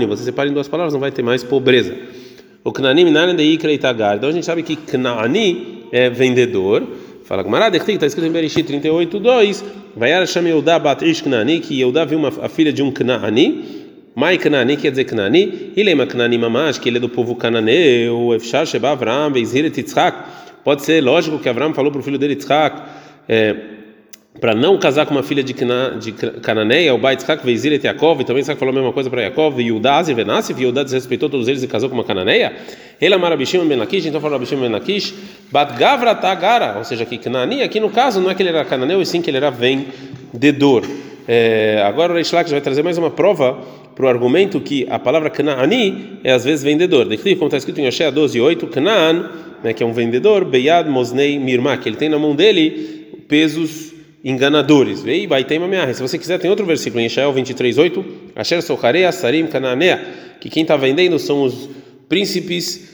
Você 0.08 0.24
separa 0.24 0.50
em 0.50 0.54
duas 0.54 0.68
palavras, 0.68 0.94
não 0.94 1.00
vai 1.00 1.12
ter 1.12 1.22
mais 1.22 1.44
pobreza. 1.44 1.96
O 2.64 2.72
knanim 2.72 3.12
nanem 3.12 3.36
de 3.36 3.44
ikra 3.44 3.72
itagar. 3.72 4.18
Então 4.18 4.28
a 4.28 4.32
gente 4.32 4.46
sabe 4.46 4.64
que 4.64 4.76
knani 4.76 5.86
é 5.92 6.10
vendedor. 6.10 6.84
Fala 7.24 7.44
com 7.44 7.50
Marad, 7.50 7.74
está 7.76 8.06
escrito 8.06 8.28
em 8.28 8.32
Bereshit 8.32 8.64
38, 8.64 9.20
2. 9.20 9.66
Vai 9.96 10.12
era 10.12 10.26
chama 10.26 10.50
Yehuda 10.50 10.80
bat 10.80 11.06
ish 11.06 11.22
knani, 11.22 11.60
que 11.60 11.80
Yehuda 11.80 12.06
viu 12.06 12.18
uma, 12.18 12.30
a 12.42 12.50
filha 12.50 12.74
de 12.74 12.82
um 12.82 12.92
knani. 12.92 13.86
Mai 14.16 14.38
Knani 14.38 14.78
quer 14.78 14.92
dizer 14.92 15.04
Knani, 15.04 15.74
e 15.76 15.84
lema 15.84 16.08
Knani 16.08 16.38
mamash, 16.38 16.80
que 16.80 16.88
ele 16.88 16.98
é 16.98 17.00
do 17.02 17.10
povo 17.10 17.36
cananeu, 17.36 18.34
Efshar 18.34 18.66
Sheba 18.66 18.92
Avram, 18.92 19.30
Beizir 19.30 19.66
et 19.66 19.78
Yitzhak. 19.78 20.18
Pode 20.64 20.84
ser 20.84 21.04
lógico 21.04 21.38
que 21.38 21.50
Avram 21.50 21.74
falou 21.74 21.92
para 21.92 22.00
o 22.00 22.04
filho 22.04 22.18
dele 22.18 22.36
Yitzhak, 22.36 22.82
é, 23.28 23.56
para 24.40 24.54
não 24.54 24.78
casar 24.78 25.06
com 25.06 25.14
uma 25.14 25.24
filha 25.24 25.42
de, 25.42 25.54
Cana, 25.54 25.98
de 26.00 26.12
Cananeia, 26.12 26.94
o 26.94 26.98
Bait 26.98 27.20
Tzak 27.20 27.46
Veizir 27.46 27.72
e 27.72 27.80
Yaakov, 27.82 28.22
e 28.22 28.26
também 28.26 28.44
Tzak 28.44 28.60
falou 28.60 28.74
a 28.74 28.76
mesma 28.76 28.92
coisa 28.92 29.10
para 29.10 29.22
Yaakov, 29.22 29.60
e 29.62 29.68
Yudá 29.68 29.98
Azir 29.98 30.16
Venassif, 30.16 30.60
e 30.60 30.66
Yudá 30.66 30.84
desrespeitou 30.84 31.30
todos 31.30 31.48
eles 31.48 31.64
e 31.64 31.68
casou 31.68 31.90
com 31.90 31.96
uma 31.96 32.04
Cananeia. 32.04 32.54
Ele 33.00 33.16
amar 33.16 33.32
Abishim 33.32 33.66
Ben 33.66 33.78
Lakish, 33.78 34.06
então 34.06 34.20
falou 34.20 34.36
Abishim 34.36 34.58
Ben 34.58 34.70
Lakish, 34.70 35.14
Bat 35.52 35.78
Gavra 35.78 36.14
Tagara, 36.16 36.76
ou 36.78 36.84
seja, 36.84 37.06
que 37.06 37.18
Canani, 37.18 37.64
aqui 37.64 37.80
no 37.80 37.90
caso 37.90 38.20
não 38.20 38.30
é 38.30 38.36
que 38.36 38.44
ele 38.44 38.50
era 38.50 38.66
cananeu, 38.66 39.02
e 39.02 39.06
sim 39.06 39.22
que 39.22 39.30
ele 39.30 39.38
era 39.38 39.50
vendedor. 39.50 40.84
É, 41.28 41.82
agora 41.86 42.14
o 42.14 42.16
Reish 42.16 42.32
vai 42.32 42.62
trazer 42.62 42.84
mais 42.84 42.98
uma 42.98 43.10
prova 43.10 43.58
para 43.96 44.06
o 44.06 44.08
argumento 44.10 44.60
que 44.60 44.86
a 44.90 45.00
palavra 45.00 45.30
Canaani 45.30 46.20
é 46.24 46.32
às 46.32 46.44
vezes 46.44 46.64
vendedor. 46.64 47.08
Como 47.08 47.46
está 47.46 47.58
escrito 47.58 47.80
em 47.80 47.88
Oshea 47.88 48.12
12, 48.12 48.40
8, 48.40 48.68
Canaan, 48.68 49.30
né, 49.64 49.74
que 49.74 49.82
é 49.82 49.86
um 49.86 49.94
vendedor, 49.94 50.46
Beyad 50.46 50.90
Mosnei 50.90 51.40
Mirma, 51.40 51.78
que 51.78 51.90
ele 51.90 51.96
tem 51.96 52.10
na 52.10 52.20
mão 52.20 52.36
dele 52.36 53.24
pesos 53.28 53.95
enganadores. 54.26 55.04
Vei, 55.04 55.28
ter 55.44 55.60
uma 55.60 55.94
Se 55.94 56.02
você 56.02 56.18
quiser, 56.18 56.40
tem 56.40 56.50
outro 56.50 56.66
versículo 56.66 57.00
em 57.00 57.06
Israel 57.06 57.32
23:8, 57.32 58.04
Asher 58.36 58.60
Soharei 58.64 59.06
Asarim 59.06 59.46
Cananea, 59.46 60.04
que 60.42 60.50
quem 60.50 60.64
está 60.64 60.76
vendendo 60.76 61.20
são 61.20 61.44
os 61.44 61.70
príncipes, 62.10 62.90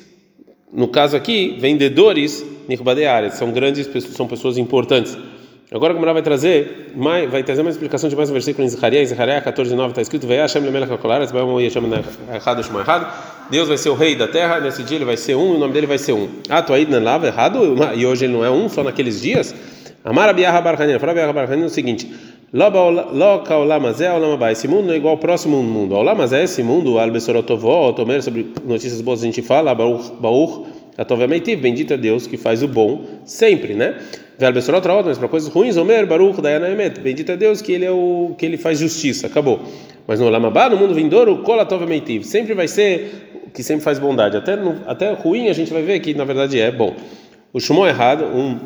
no 0.74 0.90
caso 0.90 1.16
aqui, 1.16 1.56
vendedores 1.58 2.46
Nirbadeares, 2.68 3.36
são 3.36 3.52
grandes 3.52 3.88
pessoas, 3.88 4.16
são 4.16 4.28
pessoas 4.28 4.58
importantes. 4.58 5.18
Agora 5.74 5.94
como 5.94 6.06
ela 6.06 6.12
vai 6.12 6.22
trazer, 6.22 6.92
vai 7.30 7.44
trazer 7.44 7.62
uma 7.62 7.70
explicação 7.70 8.10
de 8.10 8.16
mais 8.16 8.30
um 8.30 8.34
versículo 8.34 8.66
em 8.66 8.70
Zacarias, 8.70 9.08
Zacarias 9.08 9.42
14:9 9.42 9.90
está 9.92 10.02
escrito: 10.02 10.28
"Vai 10.28 10.38
Hashem 10.38 10.62
lemelech 10.64 10.92
hakolaretz, 10.92 11.32
vai 11.32 11.42
Yashem 11.64 11.82
errado 12.34 12.62
chama 12.62 12.82
errado". 12.82 13.08
Deus 13.50 13.70
vai 13.70 13.78
ser 13.78 13.90
o 13.90 13.96
rei 13.96 14.16
da 14.16 14.28
terra, 14.28 14.60
nesse 14.60 14.84
dia 14.84 14.98
ele 14.98 15.06
vai 15.06 15.16
ser 15.16 15.36
um, 15.36 15.54
e 15.54 15.56
o 15.56 15.60
nome 15.60 15.74
dele 15.74 15.88
vai 15.88 15.98
ser 15.98 16.12
um. 16.12 16.28
Ah, 16.50 16.62
tu 16.62 16.74
aí 16.74 16.86
não 16.86 17.02
lava 17.02 17.28
errado, 17.28 17.76
e 17.96 18.06
hoje 18.06 18.26
ele 18.26 18.34
não 18.34 18.44
é 18.44 18.52
um 18.52 18.68
só 18.68 18.84
naqueles 18.84 19.22
dias? 19.22 19.56
Amar 20.04 20.30
Abiyaha 20.30 20.62
Barhanina, 20.62 21.00
fala 21.00 21.12
Abiyaha 21.12 21.34
Barhanina 21.34 21.68
o 21.68 21.70
seguinte: 21.70 22.12
Loca 22.54 23.56
Olamazé 23.56 24.12
Olamabá, 24.12 24.52
esse 24.52 24.68
mundo 24.68 24.88
não 24.88 24.94
é 24.94 24.98
igual 24.98 25.14
ao 25.14 25.18
próximo 25.18 25.62
mundo. 25.64 25.96
Olamazé, 25.96 26.44
esse 26.44 26.62
mundo, 26.62 27.00
Albesorotovó, 27.00 27.94
Tomer, 27.94 28.22
sobre 28.22 28.52
notícias 28.66 29.00
boas 29.02 29.22
a 29.22 29.26
gente 29.26 29.42
fala, 29.42 29.74
Baur, 29.74 30.12
Baur, 30.20 30.66
Atov 30.98 31.26
Meitiv, 31.28 31.62
bendito 31.62 31.94
é 31.94 31.98
Deus 31.98 32.28
que 32.28 32.36
faz 32.36 32.62
o 32.62 32.68
bom 32.68 33.06
sempre, 33.26 33.74
né? 33.74 33.96
outra, 34.44 35.04
mas 35.06 35.18
para 35.18 35.28
coisas 35.28 35.50
ruins, 35.50 35.78
Omer, 35.78 36.06
Baruch, 36.08 36.42
Dayana 36.42 36.70
Emet, 36.70 37.00
bendito 37.00 37.32
é 37.32 37.38
Deus 37.38 37.62
que 37.62 37.72
ele 37.72 37.86
é 37.86 37.92
o 37.92 38.34
que 38.38 38.46
ele 38.46 38.58
faz 38.58 38.80
justiça, 38.80 39.28
acabou. 39.28 39.60
Mas 40.08 40.20
no 40.20 40.28
Lamabá, 40.28 40.68
no 40.68 40.78
mundo 40.78 40.96
vindouro, 40.96 41.38
Kolatov 41.44 41.86
Meitiv, 41.86 42.24
sempre 42.24 42.54
vai 42.54 42.68
ser 42.68 43.50
que 43.54 43.64
sempre 43.64 43.84
faz 43.84 44.00
bondade. 44.00 44.36
Até 44.36 44.56
no, 44.56 44.78
até 44.88 45.14
ruim 45.14 45.48
a 45.48 45.54
gente 45.54 45.72
vai 45.72 45.84
ver 45.84 46.00
que 46.00 46.14
na 46.14 46.24
verdade 46.24 46.60
é 46.60 46.72
bom. 46.72 46.96
O 47.54 47.60
Shumon 47.60 47.86
errado, 47.86 48.26
um, 48.26 48.58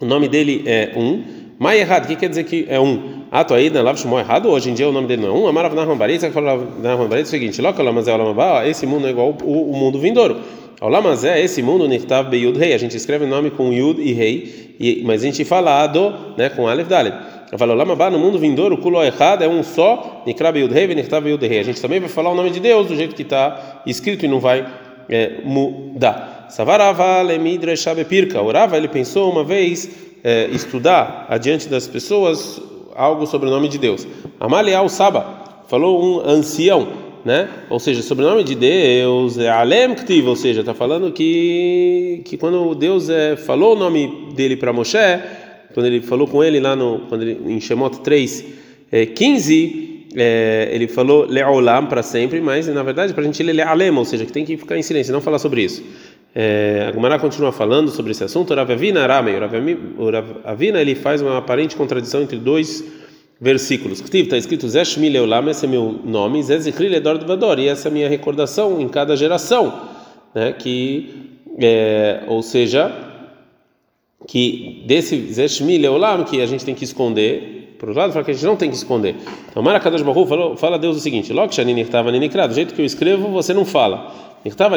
o 0.00 0.06
nome 0.06 0.28
dele 0.28 0.64
é 0.66 0.92
um. 0.96 1.22
Mai 1.58 1.78
errado, 1.78 2.04
o 2.04 2.08
que 2.08 2.16
quer 2.16 2.30
dizer 2.30 2.44
que 2.44 2.64
é 2.68 2.80
um? 2.80 3.20
Ato 3.30 3.52
aí 3.52 3.68
na 3.68 3.82
Lav 3.82 3.98
Shumon 3.98 4.18
errado, 4.18 4.48
hoje 4.48 4.70
em 4.70 4.74
dia 4.74 4.88
o 4.88 4.92
nome 4.92 5.06
dele 5.06 5.22
não 5.22 5.28
é 5.28 5.38
um. 5.38 5.46
Amarav 5.46 5.74
Nahman 5.74 5.96
Baritz, 5.96 6.24
fala 6.32 6.56
Nahman 6.82 7.06
Baritz 7.06 7.28
é 7.28 7.36
o 7.36 7.38
seguinte: 7.38 7.60
Loca 7.60 7.82
Lamazé 7.82 8.12
Olamabá, 8.12 8.66
esse 8.66 8.86
mundo 8.86 9.06
é 9.06 9.10
igual 9.10 9.36
o, 9.44 9.76
mundo 9.76 9.98
vindouro. 9.98 10.38
Olamazé, 10.80 11.38
esse 11.42 11.62
mundo, 11.62 11.86
Nirtav 11.86 12.30
Beyud 12.30 12.58
Rei, 12.58 12.72
a 12.72 12.78
gente 12.78 12.96
escreve 12.96 13.26
o 13.26 13.28
nome 13.28 13.50
com 13.50 13.70
Yud 13.70 14.00
e 14.00 14.14
Rei, 14.14 15.02
mas 15.04 15.22
a 15.22 15.26
gente 15.26 15.44
fala 15.44 15.82
Ado, 15.82 16.14
né, 16.38 16.48
com 16.48 16.66
Aleph 16.66 16.88
Dalet. 16.88 17.14
Eu 17.52 17.58
falo, 17.58 17.74
Lamabá, 17.74 18.08
no 18.08 18.18
mundo 18.18 18.38
vindouro, 18.38 18.76
o 18.76 18.78
culo 18.78 19.04
errado 19.04 19.42
é 19.44 19.48
um 19.48 19.62
só, 19.62 20.22
Nikrab 20.26 20.58
Yud 20.58 20.72
Rei, 20.72 20.86
Nirtav 20.94 21.22
Beyud 21.22 21.46
Rei. 21.46 21.58
A 21.58 21.62
gente 21.62 21.82
também 21.82 22.00
vai 22.00 22.08
falar 22.08 22.30
o 22.30 22.34
nome 22.34 22.48
de 22.48 22.60
Deus 22.60 22.86
do 22.86 22.96
jeito 22.96 23.14
que 23.14 23.22
está 23.22 23.82
escrito 23.84 24.24
e 24.24 24.28
não 24.28 24.40
vai 24.40 24.66
é, 25.10 25.42
mudar. 25.44 26.39
Savarava 26.50 27.22
Lemidre 27.22 27.76
Shabepirka. 27.76 28.42
Orava, 28.42 28.76
ele 28.76 28.88
pensou 28.88 29.30
uma 29.30 29.44
vez 29.44 29.88
é, 30.22 30.48
estudar 30.50 31.26
adiante 31.28 31.68
das 31.68 31.86
pessoas 31.86 32.60
algo 32.94 33.26
sobre 33.26 33.48
o 33.48 33.50
nome 33.50 33.68
de 33.68 33.78
Deus. 33.78 34.06
Amalial 34.38 34.88
Saba, 34.88 35.64
falou 35.68 36.02
um 36.02 36.28
ancião, 36.28 36.88
né? 37.24 37.48
Ou 37.70 37.78
seja, 37.78 38.02
sobre 38.02 38.24
o 38.24 38.28
nome 38.28 38.42
de 38.42 38.54
Deus, 38.54 39.38
é 39.38 39.48
Alem 39.48 39.94
Ktiv, 39.94 40.26
ou 40.26 40.36
seja, 40.36 40.60
está 40.60 40.74
falando 40.74 41.12
que, 41.12 42.22
que 42.24 42.36
quando 42.36 42.74
Deus 42.74 43.08
é, 43.08 43.36
falou 43.36 43.76
o 43.76 43.78
nome 43.78 44.32
dele 44.34 44.56
para 44.56 44.72
Moshe, 44.72 44.98
quando 45.72 45.86
ele 45.86 46.00
falou 46.02 46.26
com 46.26 46.42
ele 46.42 46.58
lá 46.58 46.74
no, 46.74 47.02
quando 47.08 47.22
ele, 47.22 47.40
em 47.46 47.60
Shemot 47.60 48.00
3, 48.00 48.44
é, 48.90 49.06
15 49.06 49.90
é, 50.16 50.68
ele 50.72 50.88
falou 50.88 51.24
le'olam 51.24 51.86
para 51.86 52.02
sempre, 52.02 52.40
mas 52.40 52.66
na 52.66 52.82
verdade 52.82 53.14
para 53.14 53.22
a 53.22 53.26
gente 53.26 53.42
ler 53.42 53.52
le'alem, 53.52 53.96
ou 53.96 54.04
seja, 54.04 54.26
que 54.26 54.32
tem 54.32 54.44
que 54.44 54.56
ficar 54.56 54.76
em 54.76 54.82
silêncio, 54.82 55.12
não 55.12 55.20
falar 55.20 55.38
sobre 55.38 55.62
isso. 55.62 55.82
É, 56.34 56.86
a 56.88 56.92
Gumara 56.92 57.18
continua 57.18 57.50
falando 57.52 57.90
sobre 57.90 58.12
esse 58.12 58.22
assunto. 58.22 58.54
Rav 58.54 58.70
Avina 58.70 59.02
Aramei, 59.02 59.34
o 59.98 60.10
Rav 60.10 60.26
Avina 60.44 60.80
ele 60.80 60.94
faz 60.94 61.20
uma 61.20 61.38
aparente 61.38 61.74
contradição 61.74 62.22
entre 62.22 62.38
dois 62.38 62.84
versículos. 63.40 64.00
Está 64.00 64.36
escrito 64.36 64.68
Zeshmi 64.68 65.08
Leolam, 65.08 65.48
esse 65.48 65.64
é 65.64 65.68
meu 65.68 65.98
nome, 66.04 66.42
Zezikri 66.42 66.88
Ledor 66.88 67.24
Vador, 67.24 67.58
e 67.58 67.68
essa 67.68 67.88
é 67.88 67.90
a 67.90 67.92
minha 67.92 68.08
recordação 68.08 68.80
em 68.80 68.88
cada 68.88 69.16
geração, 69.16 69.88
né? 70.34 70.52
Que, 70.52 71.38
é, 71.58 72.22
ou 72.28 72.42
seja, 72.42 72.92
que 74.28 74.84
desse 74.86 75.32
Zeshmi 75.32 75.78
Leolam 75.78 76.24
que 76.24 76.40
a 76.40 76.46
gente 76.46 76.64
tem 76.64 76.74
que 76.74 76.84
esconder 76.84 77.59
por 77.80 77.88
outro 77.88 78.02
lado, 78.02 78.12
fala 78.12 78.22
que 78.26 78.30
a 78.30 78.34
gente 78.34 78.44
não 78.44 78.56
tem 78.56 78.68
que 78.68 78.76
esconder. 78.76 79.16
Então, 79.48 79.62
Mara 79.62 79.80
Kadosh 79.80 80.02
Baruch 80.02 80.28
falou, 80.28 80.54
fala 80.54 80.76
a 80.76 80.78
Deus 80.78 80.98
o 80.98 81.00
seguinte: 81.00 81.32
Logo, 81.32 81.50
Shanin 81.50 81.80
estava 81.80 82.12
Ninikra, 82.12 82.46
do 82.46 82.52
jeito 82.52 82.74
que 82.74 82.80
eu 82.82 82.84
escrevo, 82.84 83.28
você 83.28 83.54
não 83.54 83.64
fala. 83.64 84.14
Estava 84.44 84.76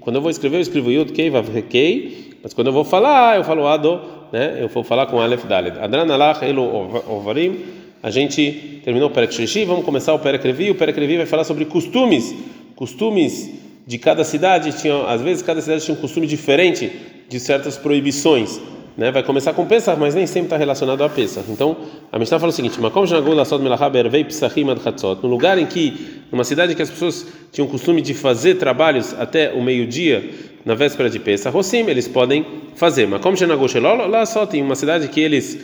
Quando 0.00 0.16
eu 0.16 0.20
vou 0.20 0.30
escrever, 0.30 0.58
eu 0.58 0.60
escrevo 0.60 0.90
Yud 0.90 1.12
Kei 1.12 1.30
Vav 1.30 1.48
Kei, 1.62 2.34
mas 2.42 2.52
quando 2.52 2.66
eu 2.66 2.74
vou 2.74 2.84
falar, 2.84 3.38
eu 3.38 3.44
falo 3.44 3.66
Ado, 3.66 4.00
né? 4.30 4.58
Eu 4.60 4.68
vou 4.68 4.84
falar 4.84 5.06
com 5.06 5.18
Aleph 5.18 5.46
Dalet. 5.46 5.78
Adran 5.78 6.12
Alach 6.12 6.44
Elo 6.44 7.02
Ovarim. 7.08 7.58
A 8.02 8.10
gente 8.10 8.82
terminou 8.84 9.08
o 9.08 9.10
Perek 9.10 9.32
Shlishi, 9.32 9.64
vamos 9.64 9.82
começar 9.82 10.12
o 10.12 10.18
Perek 10.18 10.46
Revi. 10.46 10.70
O 10.70 10.74
Perek 10.74 11.00
Revi 11.00 11.16
vai 11.16 11.26
falar 11.26 11.44
sobre 11.44 11.64
costumes, 11.64 12.34
costumes 12.76 13.50
de 13.86 13.96
cada 13.96 14.24
cidade. 14.24 14.78
Tinha, 14.78 15.06
às 15.06 15.22
vezes, 15.22 15.42
cada 15.42 15.62
cidade 15.62 15.82
tinha 15.82 15.96
um 15.96 16.00
costume 16.00 16.26
diferente 16.26 16.92
de 17.30 17.40
certas 17.40 17.78
proibições 17.78 18.60
né, 18.96 19.10
vai 19.10 19.22
começar 19.22 19.52
com 19.52 19.66
Pesach, 19.66 19.98
mas 19.98 20.14
nem 20.14 20.26
sempre 20.26 20.46
está 20.46 20.56
relacionado 20.56 21.02
a 21.02 21.08
Pesach. 21.08 21.50
Então, 21.50 21.76
a 22.12 22.18
Mishnah 22.18 22.38
fala 22.38 22.50
o 22.50 22.52
seguinte: 22.52 22.80
Makom 22.80 23.04
no 25.22 25.28
lugar 25.28 25.58
em 25.58 25.66
que, 25.66 26.22
numa 26.30 26.44
cidade 26.44 26.74
que 26.74 26.82
as 26.82 26.90
pessoas 26.90 27.26
tinham 27.50 27.66
costume 27.66 28.00
de 28.00 28.14
fazer 28.14 28.54
trabalhos 28.54 29.14
até 29.18 29.52
o 29.52 29.62
meio-dia, 29.62 30.30
na 30.64 30.74
véspera 30.74 31.10
de 31.10 31.18
Pesach, 31.18 31.52
Rosim, 31.52 31.88
eles 31.88 32.06
podem 32.06 32.46
fazer. 32.76 33.06
Makom 33.06 33.34
lá 34.08 34.24
só 34.26 34.46
tem 34.46 34.62
uma 34.62 34.76
cidade 34.76 35.08
que 35.08 35.20
eles 35.20 35.58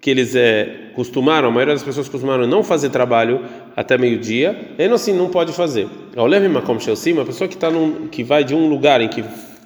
que 0.00 0.10
eles 0.10 0.36
é, 0.36 0.90
costumaram, 0.94 1.48
a 1.48 1.50
maioria 1.50 1.74
das 1.74 1.82
pessoas 1.82 2.08
costumaram 2.08 2.46
não 2.46 2.62
fazer 2.62 2.88
trabalho 2.90 3.44
até 3.74 3.98
meio-dia, 3.98 4.56
ele 4.78 4.94
assim 4.94 5.12
não 5.12 5.28
pode 5.28 5.52
fazer. 5.52 5.88
Ao 6.16 6.26
leve 6.26 6.48
Makom 6.48 6.78
Shelsim, 6.78 7.18
a 7.20 7.24
pessoa 7.24 7.48
que, 7.48 7.56
tá 7.56 7.68
num, 7.68 8.06
que 8.06 8.22
vai 8.22 8.44
de 8.44 8.54
um 8.54 8.68
lugar 8.68 9.00
em 9.00 9.08
que 9.08 9.24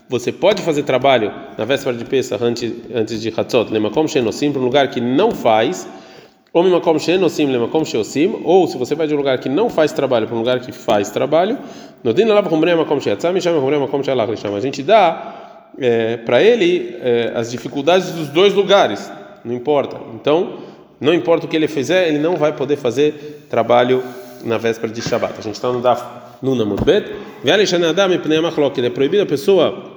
você 0.09 0.31
pode 0.31 0.63
fazer 0.63 0.83
trabalho 0.83 1.33
na 1.57 1.65
véspera 1.65 1.97
de 1.97 2.05
Pesach 2.05 2.43
antes, 2.43 2.73
antes 2.95 3.21
de 3.21 3.33
Hatzot, 3.35 3.71
para 3.71 4.61
um 4.61 4.65
lugar 4.65 4.89
que 4.89 5.01
não 5.01 5.33
faz, 5.33 5.89
ou 6.53 6.63
ou 8.45 8.67
se 8.67 8.77
você 8.77 8.95
vai 8.95 9.07
de 9.07 9.15
um 9.15 9.17
lugar 9.17 9.39
que 9.39 9.49
não 9.49 9.71
faz 9.71 9.93
trabalho 9.93 10.27
para 10.27 10.37
um 10.37 10.41
lugar 10.41 10.61
que 10.61 10.71
faz 10.71 11.11
trabalho. 11.11 11.59
A 12.05 12.13
gente 14.61 14.83
dá 14.83 15.71
é, 15.79 16.19
para 16.19 16.43
ele 16.43 16.95
é, 17.01 17.33
as 17.35 17.51
dificuldades 17.51 18.13
dos 18.13 18.29
dois 18.29 18.53
lugares, 18.53 19.11
não 19.43 19.55
importa. 19.55 19.99
Então, 20.15 20.59
não 21.01 21.15
importa 21.15 21.47
o 21.47 21.49
que 21.49 21.57
ele 21.57 21.69
fizer, 21.69 22.09
ele 22.09 22.19
não 22.19 22.37
vai 22.37 22.53
poder 22.53 22.77
fazer 22.77 23.47
trabalho 23.49 24.03
na 24.45 24.59
véspera 24.59 24.93
de 24.93 25.01
Shabbat. 25.01 25.35
A 25.39 25.43
gente 25.43 25.55
está 25.55 25.73
no 25.73 25.81
Daf 25.81 26.03
Nuna 26.43 26.65
Mudbet. 26.65 27.07
É 27.45 27.53
proibido 28.91 29.23
a 29.23 29.27
pessoa 29.27 29.92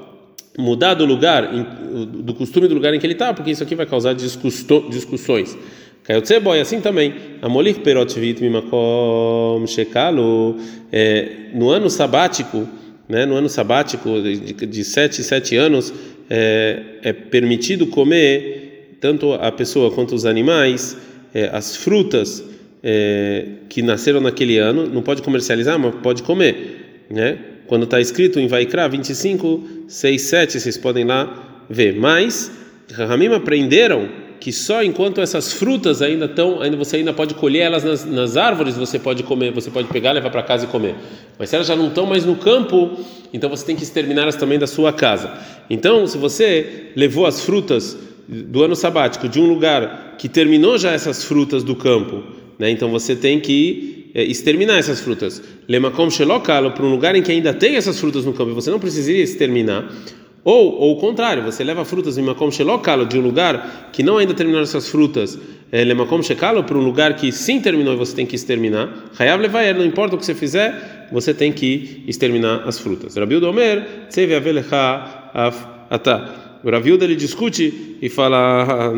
mudar 0.58 0.94
do 0.94 1.06
lugar, 1.06 1.50
do 2.24 2.34
costume 2.34 2.68
do 2.68 2.76
lugar 2.76 2.94
em 2.94 3.00
que 3.00 3.06
ele 3.06 3.14
está, 3.14 3.34
porque 3.34 3.52
isso 3.52 3.64
aqui 3.64 3.76
vai 3.76 3.86
causar 3.86 4.14
discussões. 4.14 5.58
Kayotse 6.04 6.40
boy, 6.40 6.60
assim 6.60 6.80
também. 6.82 7.14
Amolich 7.42 7.80
perot 7.80 8.20
vit 8.20 8.42
mimakom 8.42 9.66
shekalo. 9.66 10.56
No 11.54 11.70
ano 11.70 11.90
sabático, 11.90 12.68
né, 13.10 13.26
no 13.26 13.36
ano 13.36 13.50
sabático 13.50 14.22
de, 14.22 14.54
de 14.54 14.84
sete, 14.84 15.24
sete 15.24 15.56
anos, 15.56 15.94
é, 16.30 16.80
é 17.04 17.14
permitido 17.14 17.88
comer 17.88 18.98
tanto 19.00 19.34
a 19.34 19.52
pessoa 19.52 19.92
quanto 19.92 20.16
os 20.16 20.26
animais, 20.26 20.98
é, 21.34 21.50
as 21.52 21.76
frutas 21.76 22.44
é, 22.84 23.46
que 23.70 23.82
nasceram 23.82 24.22
naquele 24.22 24.58
ano, 24.58 24.88
não 24.88 25.02
pode 25.02 25.22
comercializar, 25.22 25.78
mas 25.78 25.94
pode 25.96 26.24
comer, 26.24 27.06
né? 27.10 27.38
Quando 27.68 27.84
está 27.84 28.00
escrito 28.00 28.40
em 28.40 28.48
Vaikra 28.48 28.88
25, 28.88 29.64
6, 29.88 30.22
7, 30.22 30.60
vocês 30.60 30.78
podem 30.78 31.06
lá 31.06 31.66
ver. 31.70 31.96
Mas 31.96 32.52
Rahamim 32.94 33.28
aprenderam 33.34 34.08
que 34.40 34.52
só 34.52 34.84
enquanto 34.84 35.22
essas 35.22 35.54
frutas 35.54 36.02
ainda 36.02 36.26
estão, 36.26 36.62
ainda 36.62 36.78
você 36.78 36.98
ainda 36.98 37.14
pode 37.14 37.34
colher 37.34 37.62
elas 37.62 37.84
nas, 37.84 38.06
nas 38.06 38.38
árvores, 38.38 38.78
você 38.78 39.00
pode 39.00 39.24
comer, 39.24 39.52
você 39.52 39.72
pode 39.72 39.88
pegar, 39.88 40.12
levar 40.12 40.30
para 40.30 40.44
casa 40.44 40.66
e 40.66 40.68
comer. 40.68 40.96
Mas 41.40 41.50
se 41.50 41.56
elas 41.56 41.68
já 41.68 41.76
não 41.76 41.88
estão 41.88 42.06
mais 42.06 42.26
no 42.26 42.36
campo, 42.36 42.92
então 43.34 43.50
você 43.50 43.66
tem 43.66 43.76
que 43.76 43.84
exterminá-las 43.84 44.36
também 44.36 44.60
da 44.60 44.68
sua 44.68 44.94
casa. 44.94 45.34
Então, 45.70 46.06
se 46.06 46.18
você 46.18 46.92
levou 46.96 47.26
as 47.26 47.42
frutas 47.42 47.98
do 48.28 48.64
ano 48.64 48.76
sabático 48.76 49.28
de 49.28 49.40
um 49.40 49.48
lugar 49.48 50.16
que 50.18 50.30
terminou 50.30 50.78
já 50.78 50.92
essas 50.92 51.24
frutas 51.24 51.64
do 51.64 51.76
campo, 51.76 52.24
né? 52.58 52.70
Então 52.70 52.90
você 52.90 53.16
tem 53.16 53.40
que 53.40 54.05
exterminar 54.24 54.78
essas 54.78 55.02
frutas. 55.02 55.42
Lemakom 55.68 56.10
shelokalo 56.10 56.72
para 56.72 56.86
um 56.86 56.90
lugar 56.90 57.16
em 57.16 57.22
que 57.22 57.32
ainda 57.32 57.54
tem 57.54 57.76
essas 57.76 58.00
frutas 58.00 58.24
no 58.24 58.34
campo 58.34 58.52
e 58.52 58.54
você 58.54 58.72
não 58.72 58.80
precisaria 58.80 59.22
exterminar. 59.22 59.92
Ou, 60.46 60.80
ou 60.80 60.92
o 60.94 61.00
contrário, 61.00 61.42
você 61.44 61.64
leva 61.64 61.84
frutas 61.84 62.20
em 62.20 62.22
makom 62.22 62.52
shelokalo 62.52 63.08
de 63.08 63.18
um 63.18 63.22
lugar 63.22 63.90
que 63.92 64.04
não 64.04 64.18
ainda 64.18 64.32
terminaram 64.34 64.64
essas 64.64 64.88
frutas. 64.88 65.38
É, 65.72 65.84
lemakom 65.84 66.22
shekalo 66.22 66.64
para 66.64 66.78
um 66.78 66.82
lugar 66.82 67.16
que 67.16 67.32
sim 67.32 67.60
terminou 67.60 67.96
e 67.96 67.98
você 67.98 68.16
tem 68.16 68.28
que 68.28 68.36
exterminar. 68.36 69.06
Hayav 69.18 69.42
levaer, 69.42 69.76
não 69.76 69.84
importa 69.84 70.16
o 70.16 70.20
que 70.20 70.26
você 70.26 70.36
fizer, 70.36 71.10
você 71.12 71.34
tem 71.34 71.52
que 71.52 72.04
exterminar 72.08 72.62
as 72.68 72.80
frutas. 72.80 73.18
Rabiu 73.18 73.44
Omer, 73.44 74.08
tsevi 74.08 74.36
avelecha 74.36 75.34
ata. 75.90 76.30
O 76.64 76.70
Raviuda 76.70 77.06
ele 77.06 77.16
discute 77.16 77.98
e 78.00 78.08
fala: 78.08 78.94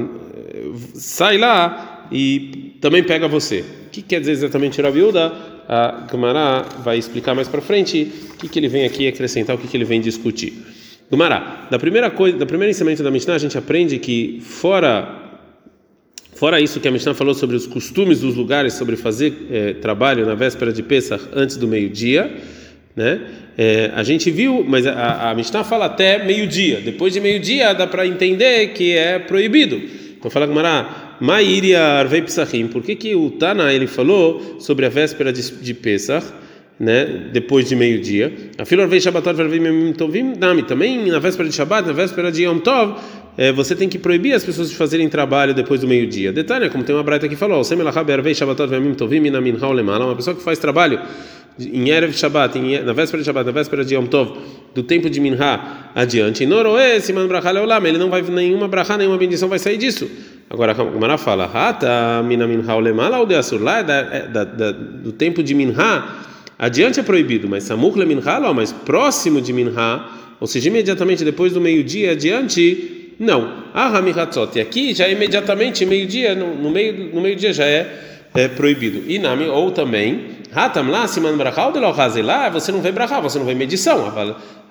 sai 0.93 1.37
lá 1.37 2.07
e 2.11 2.75
também 2.81 3.03
pega 3.03 3.27
você 3.27 3.63
que 4.01 4.09
quer 4.09 4.19
dizer 4.19 4.33
exatamente 4.33 4.81
Rabi 4.81 5.01
Uda? 5.01 5.33
A 5.67 6.07
Gemara 6.09 6.65
vai 6.83 6.97
explicar 6.97 7.33
mais 7.33 7.47
para 7.47 7.61
frente 7.61 8.11
o 8.31 8.37
que, 8.37 8.47
que 8.47 8.59
ele 8.59 8.67
vem 8.67 8.85
aqui 8.85 9.07
acrescentar, 9.07 9.55
o 9.55 9.59
que, 9.59 9.67
que 9.67 9.75
ele 9.75 9.85
vem 9.85 9.99
discutir. 9.99 10.53
Gemara, 11.11 11.67
da 11.69 11.79
primeira 11.79 12.11
coisa, 12.11 12.37
da 12.37 12.45
primeira 12.45 12.69
ensinamento 12.69 13.01
da 13.01 13.09
Mishnah, 13.09 13.35
a 13.35 13.37
gente 13.37 13.57
aprende 13.57 13.97
que 13.97 14.39
fora 14.41 15.23
fora 16.33 16.61
isso 16.61 16.79
que 16.79 16.87
a 16.87 16.91
Mishnah 16.91 17.15
falou 17.15 17.33
sobre 17.33 17.55
os 17.55 17.65
costumes 17.65 18.19
dos 18.19 18.35
lugares, 18.35 18.73
sobre 18.73 18.95
fazer 18.95 19.47
é, 19.49 19.73
trabalho 19.73 20.23
na 20.25 20.35
véspera 20.35 20.71
de 20.71 20.83
Pesach 20.83 21.23
antes 21.33 21.57
do 21.57 21.67
meio-dia, 21.67 22.31
né? 22.95 23.21
É, 23.57 23.91
a 23.95 24.03
gente 24.03 24.29
viu, 24.29 24.63
mas 24.63 24.85
a, 24.85 25.31
a 25.31 25.33
Mishnah 25.33 25.63
fala 25.63 25.85
até 25.85 26.23
meio-dia. 26.23 26.79
Depois 26.81 27.11
de 27.11 27.19
meio-dia 27.19 27.73
dá 27.73 27.87
para 27.87 28.05
entender 28.05 28.67
que 28.67 28.95
é 28.95 29.17
proibido. 29.17 29.81
Então 30.19 30.29
fala 30.29 30.45
Gemara, 30.45 31.06
Mairia 31.19 31.81
Arvei 31.81 32.21
Pesachim. 32.21 32.67
Por 32.67 32.83
que, 32.83 32.95
que 32.95 33.15
o 33.15 33.31
Tana 33.31 33.73
ele 33.73 33.87
falou 33.87 34.57
sobre 34.59 34.85
a 34.85 34.89
véspera 34.89 35.33
de, 35.33 35.51
de 35.51 35.73
Pesach? 35.73 36.27
né, 36.79 37.29
depois 37.33 37.67
de 37.67 37.75
meio-dia. 37.75 38.31
A 38.57 38.65
fila 38.65 38.85
vem 38.85 38.99
Shabbatot 38.99 39.35
Vervim 39.35 39.93
Tovim 39.93 40.33
Nami. 40.37 40.63
Também 40.63 41.09
na 41.09 41.19
véspera 41.19 41.49
de 41.49 41.55
Shabbat, 41.55 41.87
na 41.87 41.93
véspera 41.93 42.31
de 42.31 42.43
Yom 42.43 42.59
Tov, 42.59 42.95
é, 43.37 43.51
você 43.51 43.75
tem 43.75 43.89
que 43.89 43.97
proibir 43.97 44.33
as 44.33 44.43
pessoas 44.43 44.69
de 44.69 44.75
fazerem 44.75 45.09
trabalho 45.09 45.53
depois 45.53 45.81
do 45.81 45.87
meio-dia. 45.87 46.31
Detalhe, 46.31 46.69
como 46.69 46.83
tem 46.83 46.95
uma 46.95 47.03
braita 47.03 47.27
que 47.27 47.35
falou, 47.35 47.63
uma 47.63 50.15
pessoa 50.15 50.35
que 50.35 50.43
faz 50.43 50.59
trabalho 50.59 50.99
em 51.59 51.89
Erev 51.89 52.13
Shabbat, 52.13 52.57
em, 52.57 52.83
na 52.83 52.93
véspera 52.93 53.21
de 53.21 53.25
Shabbat, 53.25 53.47
na 53.47 53.51
véspera 53.51 53.83
de 53.83 53.95
Yom 53.95 54.05
Tov, 54.05 54.37
do 54.75 54.83
tempo 54.83 55.09
de 55.09 55.19
Minha 55.19 55.89
adiante, 55.95 56.43
ele 56.43 57.97
não 57.97 58.09
vai 58.09 58.21
nenhuma 58.21 58.67
brachá, 58.67 58.97
nenhuma 58.97 59.17
bendição 59.17 59.49
vai 59.49 59.57
sair 59.57 59.77
disso. 59.77 60.07
Agora 60.49 60.71
a 60.71 60.75
Gemara 60.75 61.17
fala, 61.17 61.49
Hata 61.53 62.23
Mina 62.23 62.47
Minha 62.47 62.73
Olemala 62.73 63.19
ou 63.19 63.25
de 63.25 63.35
Asur, 63.35 63.61
lá 63.61 63.79
é 63.79 63.81
é 63.81 64.73
do 64.73 65.11
tempo 65.11 65.43
de 65.43 65.53
Minha 65.53 66.23
adiante 66.57 66.99
é 66.99 67.03
proibido, 67.03 67.49
mas 67.49 67.63
Samuch 67.63 67.97
Le 67.97 68.05
Minha, 68.05 68.53
mas 68.53 68.71
próximo 68.71 69.41
de 69.41 69.51
Minha, 69.51 70.05
ou 70.39 70.47
seja, 70.47 70.69
imediatamente 70.69 71.25
depois 71.25 71.51
do 71.51 71.59
meio-dia 71.59 72.11
adiante, 72.11 73.13
não. 73.19 73.65
Ah, 73.73 73.97
Hamihatzot, 73.97 74.57
e 74.57 74.61
aqui 74.61 74.93
já 74.93 75.05
é 75.05 75.11
imediatamente 75.11 75.85
meio-dia, 75.85 76.33
no, 76.33 76.55
no 76.55 76.69
meio 76.69 77.13
no 77.13 77.19
meio-dia 77.19 77.51
já 77.51 77.65
é, 77.65 77.85
é 78.33 78.47
proibido. 78.47 79.03
E 79.05 79.19
Nami, 79.19 79.47
ou 79.47 79.71
também 79.71 80.36
Hatam 80.57 80.89
lá, 80.89 81.07
Siman 81.07 81.37
Brachal 81.37 81.71
de 81.71 81.79
lá, 82.23 82.49
você 82.49 82.71
não 82.71 82.81
vê 82.81 82.91
Brachal, 82.91 83.21
você 83.21 83.37
não 83.37 83.45
vê 83.45 83.53
medição. 83.53 84.11